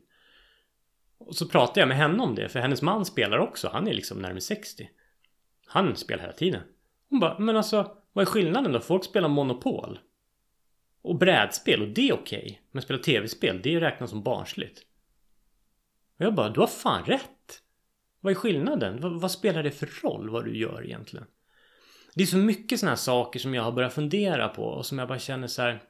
[1.18, 3.68] Och så pratade jag med henne om det, för hennes man spelar också.
[3.72, 4.90] Han är liksom närmare 60.
[5.66, 6.62] Han spelar hela tiden.
[7.12, 8.80] Hon bara, men alltså, vad är skillnaden då?
[8.80, 9.98] Folk spelar Monopol.
[11.02, 12.42] Och brädspel, och det är okej.
[12.42, 12.58] Okay.
[12.70, 14.78] Men spela tv-spel, det räknas som barnsligt.
[16.18, 17.62] Och jag bara, du har fan rätt!
[18.20, 19.00] Vad är skillnaden?
[19.00, 21.26] Vad, vad, spelar det för roll vad du gör egentligen?
[22.14, 24.98] Det är så mycket sådana här saker som jag har börjat fundera på och som
[24.98, 25.82] jag bara känner så här.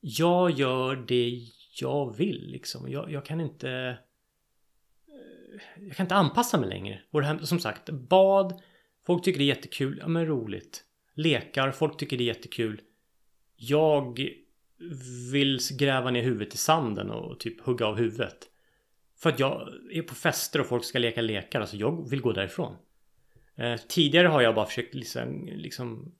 [0.00, 1.40] Jag gör det
[1.80, 2.90] jag vill liksom.
[2.90, 3.70] Jag, jag kan inte...
[5.08, 7.00] Eh, jag kan inte anpassa mig längre.
[7.10, 8.62] Och det här, som sagt, bad.
[9.08, 9.98] Folk tycker det är jättekul.
[10.00, 10.84] Ja men roligt.
[11.14, 11.70] Lekar.
[11.70, 12.80] Folk tycker det är jättekul.
[13.56, 14.20] Jag
[15.32, 18.48] vill gräva ner huvudet i sanden och typ hugga av huvudet.
[19.18, 21.60] För att jag är på fester och folk ska leka lekar.
[21.60, 22.76] Alltså jag vill gå därifrån.
[23.56, 26.14] Eh, tidigare har jag bara försökt liksom, liksom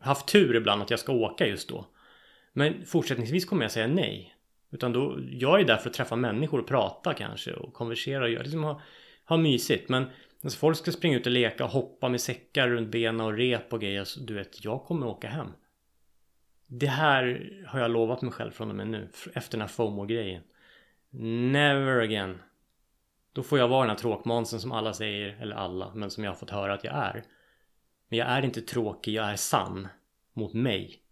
[0.00, 1.86] haft tur ibland att jag ska åka just då.
[2.52, 4.34] Men fortsättningsvis kommer jag säga nej.
[4.70, 8.30] Utan då, jag är där för att träffa människor och prata kanske och konversera och
[8.30, 8.80] göra, liksom ha,
[9.24, 9.88] ha mysigt.
[9.88, 10.06] Men
[10.42, 13.72] alltså, folk ska springa ut och leka och hoppa med säckar runt benen och rep
[13.72, 14.00] och grejer.
[14.00, 15.48] Alltså, du vet, jag kommer åka hem.
[16.66, 19.08] Det här har jag lovat mig själv från och med nu.
[19.34, 20.42] Efter den här FOMO-grejen.
[21.52, 22.42] Never again.
[23.32, 26.30] Då får jag vara den här tråkmånsen som alla säger, eller alla, men som jag
[26.30, 27.24] har fått höra att jag är.
[28.08, 29.88] Men jag är inte tråkig, jag är sann.
[30.32, 31.02] Mot mig.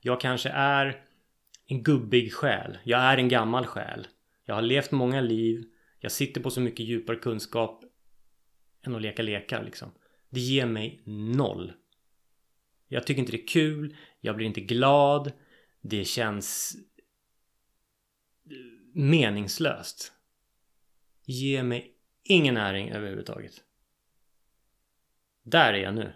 [0.00, 1.02] Jag kanske är
[1.66, 2.78] en gubbig själ.
[2.84, 4.06] Jag är en gammal själ.
[4.44, 5.64] Jag har levt många liv.
[6.00, 7.84] Jag sitter på så mycket djupare kunskap
[8.82, 9.90] än att leka lekar liksom.
[10.28, 11.72] Det ger mig noll.
[12.88, 13.96] Jag tycker inte det är kul.
[14.20, 15.32] Jag blir inte glad.
[15.80, 16.76] Det känns
[18.94, 20.12] meningslöst.
[21.24, 23.64] Ge mig ingen näring överhuvudtaget.
[25.42, 26.12] Där är jag nu.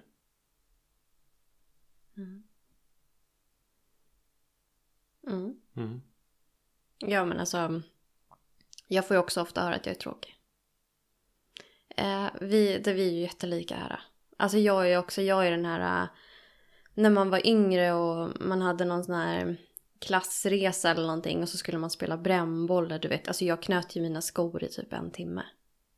[2.16, 2.42] Mm.
[5.26, 5.60] Mm.
[5.76, 6.02] Mm.
[6.98, 7.82] Ja men alltså.
[8.88, 10.41] Jag får ju också ofta höra att jag är tråkig.
[11.96, 14.00] Eh, vi, det, vi är ju jättelika här.
[14.36, 16.02] Alltså jag är också, jag är den här.
[16.02, 16.08] Eh,
[16.94, 19.56] när man var yngre och man hade någon sån här
[19.98, 22.88] klassresa eller någonting och så skulle man spela brännboll.
[22.88, 25.42] Du vet, alltså jag knöt ju mina skor i typ en timme.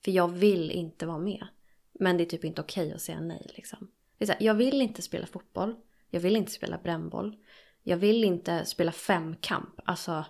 [0.05, 1.47] För jag vill inte vara med.
[1.93, 3.91] Men det är typ inte okej att säga nej liksom.
[4.19, 5.75] Det är så här, jag vill inte spela fotboll.
[6.11, 7.37] Jag vill inte spela brännboll.
[7.83, 9.81] Jag vill inte spela femkamp.
[9.85, 10.25] Alltså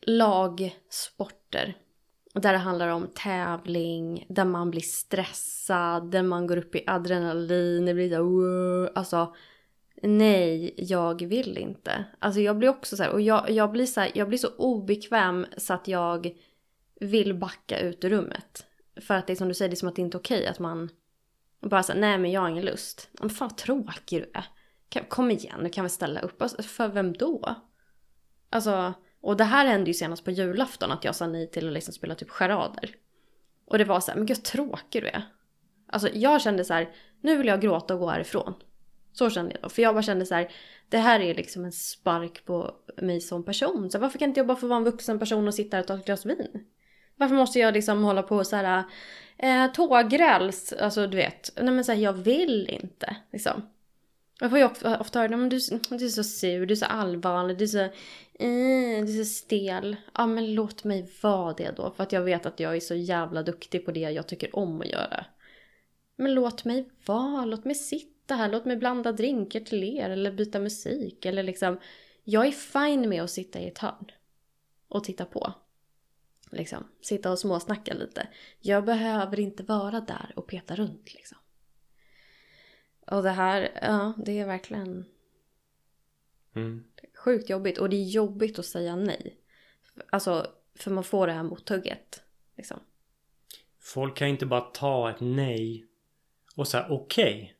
[0.00, 1.76] lagsporter
[2.40, 7.86] där det handlar om tävling, där man blir stressad, där man går upp i adrenalin,
[7.86, 8.98] det blir såhär...
[8.98, 9.34] alltså
[10.02, 12.04] nej, jag vill inte.
[12.18, 14.48] Alltså jag blir också så här, och jag, jag blir så här, jag blir så
[14.56, 16.30] obekväm så att jag
[17.00, 18.66] vill backa ut ur rummet.
[19.00, 20.46] För att det är som du säger, det är som att det inte är okej
[20.46, 20.88] att man
[21.60, 23.10] bara säger nej men jag har ingen lust.
[23.12, 25.04] Men fan vad tråkig du är.
[25.08, 26.42] Kom igen, du kan väl ställa upp.
[26.42, 27.54] Alltså, för vem då?
[28.50, 31.72] Alltså, och det här hände ju senast på julafton att jag sa nej till att
[31.72, 32.90] liksom spela typ charader.
[33.66, 35.22] Och det var så här, men gud vad tråkig du är.
[35.86, 36.88] Alltså jag kände så här,
[37.20, 38.54] nu vill jag gråta och gå härifrån.
[39.12, 39.68] Så kände jag då.
[39.68, 40.50] För jag bara kände så här,
[40.88, 43.90] det här är liksom en spark på mig som person.
[43.90, 45.86] Så varför kan inte jag bara få vara en vuxen person och sitta här och
[45.86, 46.64] ta ett glas vin?
[47.16, 48.84] Varför måste jag liksom hålla på och så här,
[49.38, 51.52] eh, tågräls, alltså du vet.
[51.56, 53.62] Nej men så här, jag vill inte liksom.
[54.40, 55.58] Jag får ju ofta, ofta höra, att du,
[55.98, 59.30] du är så sur, du är så allvarlig, du är så, uh, du är så
[59.30, 59.96] stel.
[60.14, 62.94] Ja men låt mig vara det då, för att jag vet att jag är så
[62.94, 65.24] jävla duktig på det jag tycker om att göra.
[66.16, 70.32] Men låt mig vara, låt mig sitta här, låt mig blanda drinkar till er eller
[70.32, 71.78] byta musik eller liksom.
[72.24, 74.10] Jag är fine med att sitta i ett hörn
[74.88, 75.52] och titta på.
[76.50, 78.28] Liksom, sitta och småsnacka lite.
[78.60, 81.38] Jag behöver inte vara där och peta runt liksom.
[83.10, 85.04] Och det här, ja, det är verkligen
[86.54, 86.84] Mm.
[87.14, 87.78] sjukt jobbigt.
[87.78, 89.36] Och det är jobbigt att säga nej.
[90.10, 92.22] Alltså, för man får det här mothugget.
[92.56, 92.80] Liksom.
[93.80, 95.86] Folk kan inte bara ta ett nej
[96.56, 97.54] och säga okej.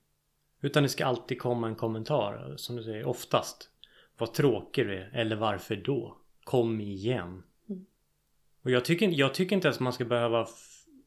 [0.60, 2.54] Utan det ska alltid komma en kommentar.
[2.56, 3.70] Som du säger, oftast.
[4.18, 5.10] Vad tråkig du är.
[5.14, 6.18] Eller varför då?
[6.44, 7.42] Kom igen.
[7.68, 7.86] Mm.
[8.62, 10.46] Och jag tycker, jag tycker inte ens man ska behöva,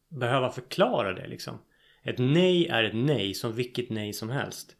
[0.07, 1.57] behöva förklara det liksom.
[2.03, 4.75] Ett nej är ett nej som vilket nej som helst.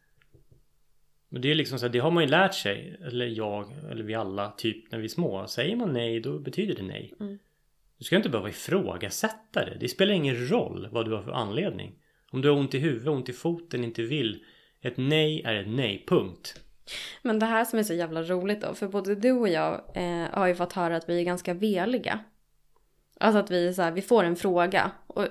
[1.30, 3.00] Men det är liksom så här, det har man ju lärt sig.
[3.08, 5.48] Eller jag, eller vi alla, typ när vi är små.
[5.48, 7.14] Säger man nej, då betyder det nej.
[7.20, 7.40] Mm.
[7.98, 9.78] Du ska inte behöva ifrågasätta det.
[9.80, 11.96] Det spelar ingen roll vad du har för anledning.
[12.32, 14.44] Om du har ont i huvudet, ont i foten, inte vill.
[14.82, 16.60] Ett nej är ett nej, punkt.
[17.22, 20.26] Men det här som är så jävla roligt då, för både du och jag eh,
[20.32, 22.20] har ju fått höra att vi är ganska veliga.
[23.20, 25.28] Alltså att vi, så här, vi får en fråga och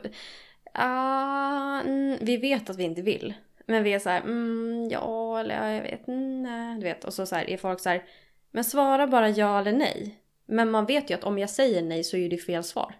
[0.74, 3.34] mm, vi vet att vi inte vill.
[3.66, 7.04] Men vi är så här, mm, ja eller ja, jag vet, mm, nej, du vet.
[7.04, 8.04] Och så, så här, är folk så här,
[8.50, 10.20] men svara bara ja eller nej.
[10.46, 12.94] Men man vet ju att om jag säger nej så är det fel svar.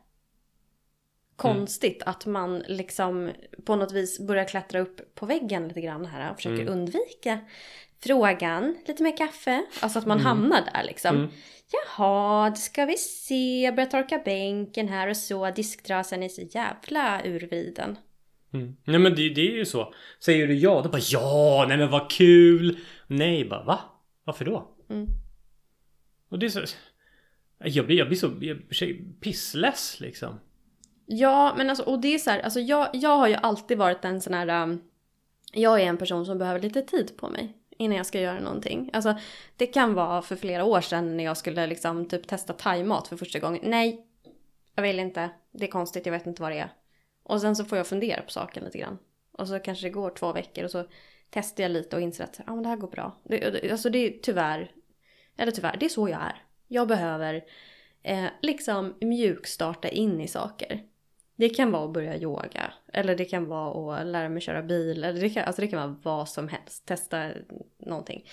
[1.37, 3.31] Konstigt att man liksom
[3.65, 6.73] på något vis börjar klättra upp på väggen lite grann här och försöker Mm.
[6.73, 7.39] undvika
[8.03, 8.77] frågan.
[8.87, 9.65] Lite mer kaffe.
[9.81, 10.27] Alltså att man Mm.
[10.27, 11.17] hamnar där liksom.
[11.17, 11.31] Mm.
[11.73, 13.73] Jaha, ska vi se.
[13.77, 15.51] Börjar torka bänken här och så.
[15.51, 17.99] Disktrasan är så jävla urvriden.
[18.53, 18.77] Mm.
[18.85, 19.95] Nej men det, det är ju så.
[20.25, 22.79] Säger du ja, då bara ja, nej men vad kul.
[23.07, 23.81] Nej, bara va?
[24.25, 24.77] Varför då?
[24.91, 25.07] Mm.
[26.31, 26.65] Och det är så...
[27.65, 30.41] Jag blir, jag blir så jag blir pissless liksom.
[31.07, 34.05] Ja, men alltså, och det är så här, alltså jag, jag har ju alltid varit
[34.05, 34.81] en sån här, um,
[35.53, 38.91] jag är en person som behöver lite tid på mig innan jag ska göra någonting.
[38.93, 39.15] Alltså
[39.57, 43.17] det kan vara för flera år sedan när jag skulle liksom typ testa thaimat för
[43.17, 43.61] första gången.
[43.65, 44.07] Nej,
[44.75, 46.73] jag vill inte, det är konstigt, jag vet inte vad det är.
[47.23, 48.99] Och sen så får jag fundera på saken lite grann.
[49.33, 50.85] Och så kanske det går två veckor och så
[51.31, 53.17] testar jag lite och inser att ah, men det här går bra.
[53.25, 54.71] Det- alltså det är tyvärr,
[55.37, 56.43] eller tyvärr, det är så jag är.
[56.69, 57.45] Jag behöver
[58.03, 60.83] eh, liksom mjukstarta in i saker.
[61.41, 62.73] Det kan vara att börja yoga.
[62.93, 65.05] Eller det kan vara att lära mig köra bil.
[65.05, 66.87] Eller det kan, alltså det kan vara vad som helst.
[66.87, 67.31] Testa
[67.79, 68.29] någonting.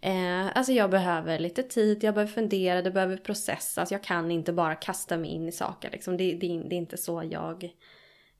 [0.00, 3.92] Eh, alltså jag behöver lite tid, jag behöver fundera, det behöver processas.
[3.92, 5.90] Jag kan inte bara kasta mig in i saker.
[5.90, 6.16] Liksom.
[6.16, 7.64] Det, det, det är inte så jag,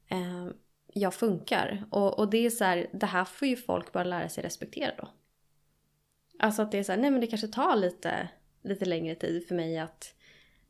[0.08, 0.48] eh,
[0.92, 1.84] jag funkar.
[1.90, 4.92] Och, och det är så här, det här får ju folk bara lära sig respektera
[4.98, 5.08] då.
[6.38, 8.28] Alltså att det är så här, nej men det kanske tar lite,
[8.62, 10.14] lite längre tid för mig att,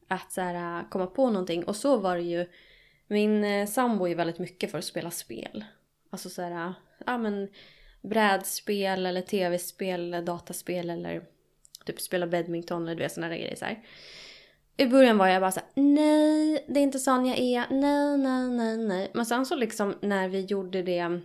[0.09, 1.64] att så här, komma på någonting.
[1.64, 2.46] Och så var det ju
[3.11, 5.64] min eh, sambo är väldigt mycket för att spela spel.
[6.11, 6.74] Alltså så här,
[7.06, 7.48] ja men
[8.02, 11.22] brädspel eller tv-spel eller dataspel eller
[11.84, 13.82] typ spela badminton eller du vet såna där grejer så här.
[14.76, 18.48] I början var jag bara såhär nej det är inte sån jag är, nej nej
[18.48, 19.11] nej nej.
[19.14, 21.20] Men sen så liksom när vi gjorde det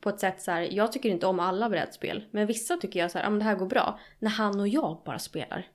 [0.00, 2.24] på ett sätt så här, jag tycker inte om alla brädspel.
[2.30, 3.98] Men vissa tycker jag så här, ja men det här går bra.
[4.18, 5.68] När han och jag bara spelar.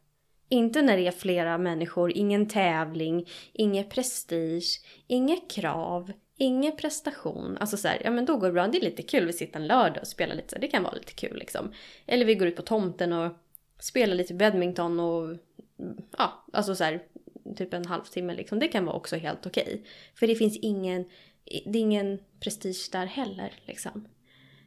[0.50, 7.58] Inte när det är flera människor, ingen tävling, ingen prestige, inga krav, ingen prestation.
[7.58, 8.68] Alltså så här, ja men då går det bra.
[8.68, 10.84] Det är lite kul, vi sitter en lördag och spelar lite så här, det kan
[10.84, 11.74] vara lite kul liksom.
[12.06, 13.32] Eller vi går ut på tomten och
[13.80, 15.38] spelar lite badminton och
[16.18, 17.04] ja, alltså så här,
[17.56, 18.60] typ en halvtimme liksom.
[18.60, 19.84] Det kan vara också helt okej.
[20.16, 21.06] För det finns ingen,
[21.66, 24.08] det är ingen prestige där heller liksom.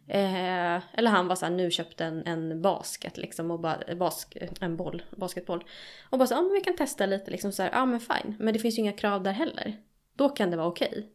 [0.09, 4.37] Eh, eller han var såhär, nu köpte en, en basket liksom och bara, eh, bask,
[4.61, 5.65] en boll, basketboll.
[6.11, 8.37] Och bara såhär, ja men vi kan testa lite liksom såhär, ja men fine.
[8.39, 9.77] Men det finns ju inga krav där heller.
[10.15, 11.13] Då kan det vara okej.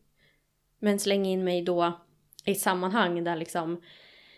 [0.80, 2.00] Men släng in mig då
[2.46, 3.82] i ett sammanhang där liksom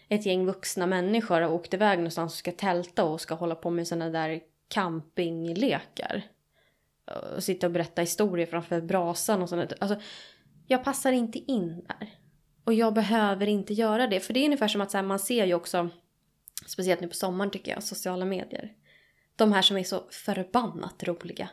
[0.10, 3.70] ett gäng vuxna människor har åkt iväg någonstans och ska tälta och ska hålla på
[3.70, 6.22] med sådana där campinglekar.
[7.36, 9.74] Och sitta och berätta historier framför brasan och sånt.
[9.80, 10.00] Alltså,
[10.68, 12.25] jag passar inte in där.
[12.66, 14.20] Och jag behöver inte göra det.
[14.20, 15.90] För det är ungefär som att så här, man ser ju också,
[16.66, 18.72] speciellt nu på sommaren tycker jag, sociala medier.
[19.36, 21.50] De här som är så förbannat roliga.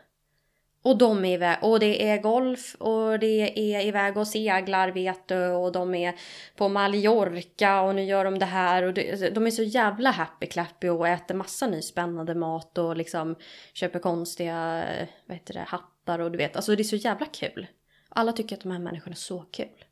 [0.84, 5.28] Och de är iväg, och det är golf och det är iväg och seglar vet
[5.28, 6.14] du och de är
[6.56, 10.46] på Mallorca och nu gör de det här och det, de är så jävla happy
[10.46, 13.36] clappy och äter massa ny spännande mat och liksom
[13.72, 14.84] köper konstiga,
[15.26, 17.66] vad heter det, hattar och du vet, alltså det är så jävla kul.
[18.08, 19.84] Alla tycker att de här människorna är så kul.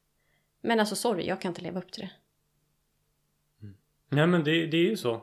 [0.61, 2.11] Men alltså sorry, jag kan inte leva upp till det.
[4.09, 5.23] Nej men det, det är ju så.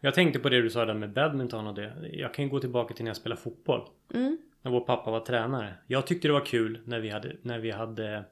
[0.00, 2.10] Jag tänkte på det du sa där med badminton och det.
[2.12, 3.88] Jag kan ju gå tillbaka till när jag spelade fotboll.
[4.14, 4.38] Mm.
[4.62, 5.74] När vår pappa var tränare.
[5.86, 8.24] Jag tyckte det var kul när vi hade, när vi hade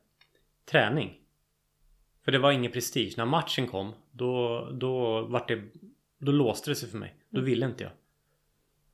[0.64, 1.20] träning.
[2.24, 3.14] För det var ingen prestige.
[3.16, 5.62] När matchen kom då, då vart det
[6.18, 7.14] Då låste det sig för mig.
[7.28, 7.92] Då ville inte jag.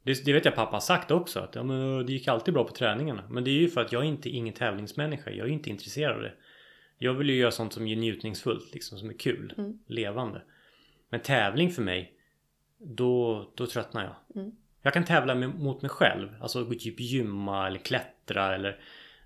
[0.03, 1.41] Det, det vet jag pappa har sagt också.
[1.41, 3.23] Att ja, men det gick alltid bra på träningarna.
[3.31, 5.31] Men det är ju för att jag är inte ingen tävlingsmänniska.
[5.31, 6.33] Jag är inte intresserad av det.
[6.99, 8.75] Jag vill ju göra sånt som är njutningsfullt.
[8.75, 9.55] Liksom som är kul.
[9.59, 9.79] Mm.
[9.87, 10.43] Levande.
[11.09, 12.13] Men tävling för mig.
[12.79, 14.43] Då, då tröttnar jag.
[14.43, 14.57] Mm.
[14.83, 16.29] Jag kan tävla med, mot mig själv.
[16.41, 18.81] Alltså gå typ gymma eller klättra eller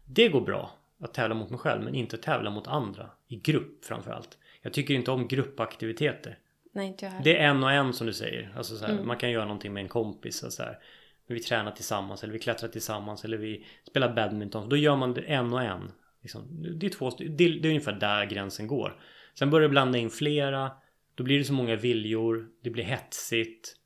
[0.05, 3.11] Det går bra att tävla mot mig själv men inte tävla mot andra.
[3.29, 4.39] I grupp framförallt.
[4.63, 6.39] Jag tycker inte om gruppaktiviteter.
[6.73, 7.25] Nej, inte jag heller.
[7.25, 8.53] Det är en och en som du säger.
[8.57, 9.07] Alltså så här, Mm.
[9.07, 10.43] Man kan göra någonting med en kompis.
[10.43, 10.79] Och så här.
[11.27, 14.69] Vi tränar tillsammans eller vi klättrar tillsammans eller vi spelar badminton.
[14.69, 15.93] Då gör man det en och en.
[16.23, 16.63] Liksom.
[16.79, 19.01] Det, är två, det, är- det är ungefär där gränsen går.
[19.35, 20.71] Sen börjar du blanda in flera.
[21.15, 22.51] Då blir det så många viljor.
[22.63, 23.77] Det blir hetsigt.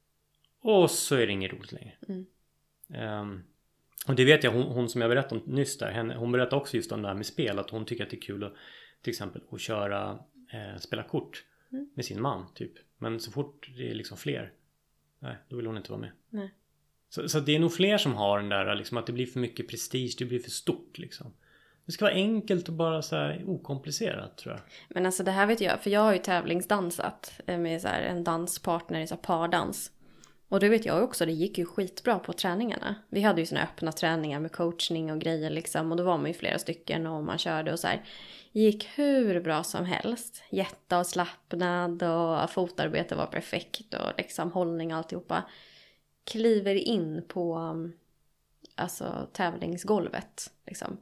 [0.61, 1.93] Och så är det inget roligt längre.
[2.09, 2.26] Mm.
[2.95, 3.43] Ehm,
[4.09, 6.57] och det vet jag, hon, hon som jag berättade om nyss där, henne, hon berättade
[6.57, 7.59] också just om det här med spel.
[7.59, 8.55] Att hon tycker att det är kul att
[9.03, 10.18] till exempel att köra,
[10.53, 11.91] eh, spela kort Mm.
[11.95, 12.72] med sin man typ.
[12.99, 14.53] Men så fort det är liksom fler,
[15.18, 16.12] nej, då vill hon inte vara med.
[16.30, 16.55] Nej.
[17.09, 19.41] Så, så det är nog fler som har den där liksom att det blir för
[19.41, 21.32] mycket prestige, det blir för stort liksom.
[21.87, 24.62] Det ska vara enkelt och bara så här okomplicerat tror jag.
[24.89, 28.03] Men alltså det här vet jag, för jag har ju tävlingsdansat eh, med så här
[28.03, 29.91] en danspartner i så här pardans.
[30.49, 32.95] Och det vet jag också, det gick ju skitbra på träningarna.
[33.09, 35.91] Vi hade ju såna öppna träningar med coachning och grejer liksom.
[35.91, 38.05] Och då var man ju flera stycken och man körde och så här.
[38.53, 40.43] Gick hur bra som helst.
[40.51, 45.43] Jätteavslappnad och fotarbete var perfekt och liksom hållning och alltihopa.
[46.24, 47.74] Kliver in på
[48.74, 50.97] alltså tävlingsgolvet liksom.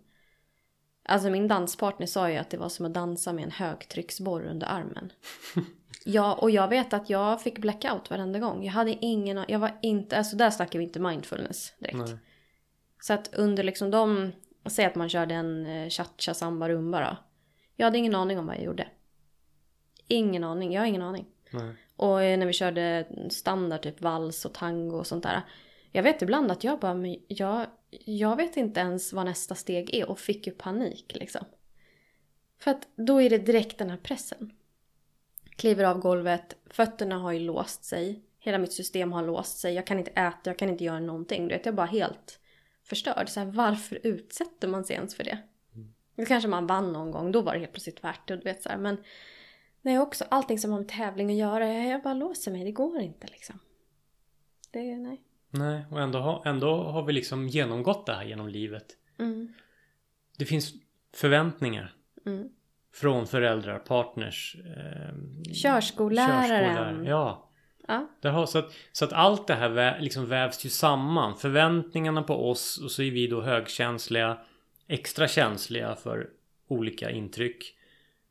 [1.05, 4.67] Alltså min danspartner sa ju att det var som att dansa med en högtrycksborr under
[4.67, 5.13] armen.
[6.05, 8.65] Ja, och jag vet att jag fick blackout varenda gång.
[8.65, 11.99] Jag hade ingen, jag var inte, alltså där snackar vi inte mindfulness direkt.
[11.99, 12.19] Nej.
[13.01, 14.33] Så att under liksom de,
[14.67, 17.17] säg att man körde en eh, cha-cha samba rumba då.
[17.77, 18.89] Jag hade ingen aning om vad jag gjorde.
[20.09, 21.27] Ingen aning, jag har ingen aning.
[21.51, 21.75] Nej.
[21.97, 25.43] Och eh, när vi körde standard typ vals och tango och sånt där.
[25.93, 29.95] Jag vet ibland att jag bara, men jag, jag vet inte ens vad nästa steg
[29.95, 31.45] är och fick ju panik liksom.
[32.59, 34.53] För att då är det direkt den här pressen.
[35.57, 38.23] Kliver av golvet, fötterna har ju låst sig.
[38.39, 39.75] Hela mitt system har låst sig.
[39.75, 41.49] Jag kan inte äta, jag kan inte göra någonting.
[41.49, 42.39] Du vet, jag är bara helt
[42.83, 43.29] förstörd.
[43.29, 45.39] Så här, varför utsätter man sig ens för det?
[46.17, 48.37] Det kanske man vann någon gång, då var det helt plötsligt värt det.
[48.37, 48.79] Du vet, så här.
[48.79, 48.97] Men
[49.81, 52.65] nej, också allting som har med tävling att göra, jag, jag bara låser mig.
[52.65, 53.59] Det går inte liksom.
[54.71, 55.23] Det, nej.
[55.55, 58.87] Nej, och ändå, ändå har vi liksom genomgått det här genom livet.
[59.19, 59.53] Mm,
[60.39, 60.73] Det finns
[61.15, 61.95] förväntningar
[62.27, 62.49] mm.
[62.95, 65.15] från föräldrar, partners, eh,
[65.55, 66.49] Körskolläraren.
[66.49, 67.09] körskollärare.
[67.09, 67.49] Ja.
[67.89, 68.09] Ja.
[68.21, 71.37] Där har, så, att, så att allt det här vä, liksom vävs ju samman.
[71.37, 74.39] Förväntningarna på oss och så är vi då högkänsliga,
[74.87, 76.31] extra känsliga för
[76.69, 77.77] olika intryck.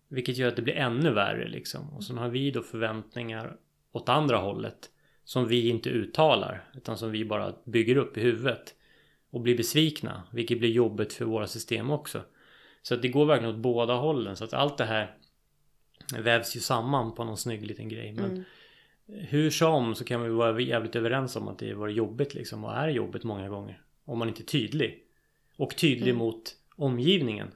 [0.07, 1.93] Vilket gör att det blir ännu värre liksom.
[1.93, 3.55] Och sen har vi då förväntningar
[3.91, 4.89] åt andra hållet.
[5.23, 6.63] Som vi inte uttalar.
[6.75, 8.75] Utan som vi bara bygger upp i huvudet.
[9.29, 10.23] Och blir besvikna.
[10.31, 12.21] Vilket blir jobbigt för våra system också.
[12.81, 14.35] Så att det går verkligen åt båda hållen.
[14.35, 15.15] Så att allt det här
[16.17, 18.13] vävs ju samman på någon snygg liten grej.
[18.13, 18.43] Men Mm.
[19.29, 22.73] hur som så kan vi vara jävligt överens om att det var jobbigt liksom och
[22.73, 23.81] är jobbigt många gånger.
[24.05, 25.03] Om man inte är tydlig.
[25.57, 26.17] Och tydlig Mm.
[26.17, 27.47] mot omgivningen.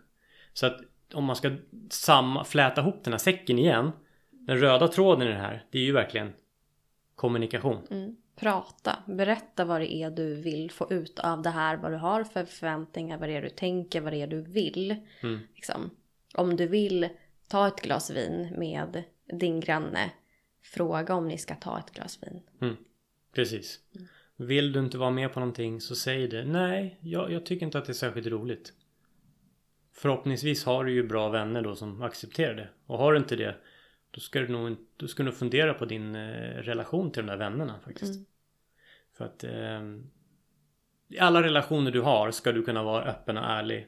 [0.53, 0.81] Så att
[1.13, 1.51] om man ska
[1.89, 3.91] samma, fläta ihop den här säcken igen.
[4.31, 6.33] Den röda tråden i det här, det är ju verkligen
[7.15, 7.87] kommunikation.
[7.91, 8.15] Mm.
[8.35, 12.23] Prata, berätta vad det är du vill få ut av det här, vad du har
[12.23, 14.95] för förväntningar, vad det är du tänker, vad det är du vill.
[15.23, 15.39] Mm.
[15.55, 15.89] Liksom.
[16.33, 17.09] Om du vill
[17.47, 20.11] ta ett glas vin med din granne,
[20.63, 22.41] fråga om ni ska ta ett glas vin.
[23.33, 23.79] Precis.
[24.35, 26.45] Vill du inte vara med på någonting så säg det.
[26.45, 28.73] Nej, jag, jag tycker inte att det är särskilt roligt.
[29.93, 32.69] förhoppningsvis har du ju bra vänner då som accepterar det.
[32.85, 33.55] Och har du inte det
[34.15, 37.37] då ska du nog, du ska nog fundera på din eh, relation till de där
[37.37, 38.13] vännerna faktiskt.
[38.13, 38.25] Mm.
[39.13, 39.81] För att eh,
[41.07, 43.87] i alla relationer du har ska du kunna vara öppen och ärlig.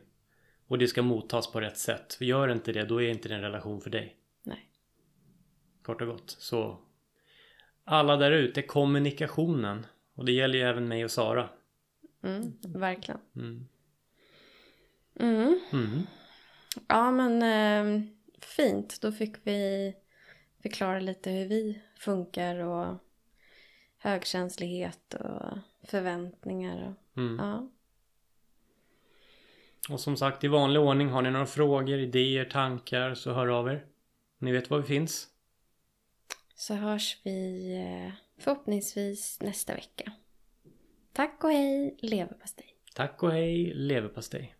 [0.68, 2.14] Och det ska mottas på rätt sätt.
[2.14, 4.18] För gör inte det, då är inte det en relation för dig.
[4.44, 4.72] Nej.
[5.82, 6.36] Kort och gott.
[6.40, 6.80] Så
[7.84, 9.86] alla där ute, kommunikationen.
[10.16, 11.50] Och det gäller ju även mig och Sara.
[12.24, 13.22] Mm, verkligen.
[13.36, 13.68] Mm.
[15.20, 15.60] Mm.
[15.74, 16.02] Mm.
[16.88, 18.04] Ja men eh,
[18.42, 19.02] fint.
[19.02, 19.94] Då fick vi
[20.70, 22.96] förklara lite hur vi funkar och
[23.98, 26.88] högkänslighet och förväntningar.
[26.88, 27.38] Och, Mm.
[27.40, 27.70] ja.
[29.90, 33.68] Och som sagt i vanlig ordning, har ni några frågor, idéer, tankar så hör av
[33.68, 33.86] er.
[34.38, 35.28] Ni vet var vi finns.
[36.56, 38.14] Så hörs vi eh,
[38.44, 40.12] förhoppningsvis nästa vecka.
[41.14, 42.76] Tack och hej leverpastej.
[42.96, 44.56] Tack och hej, leverpastej.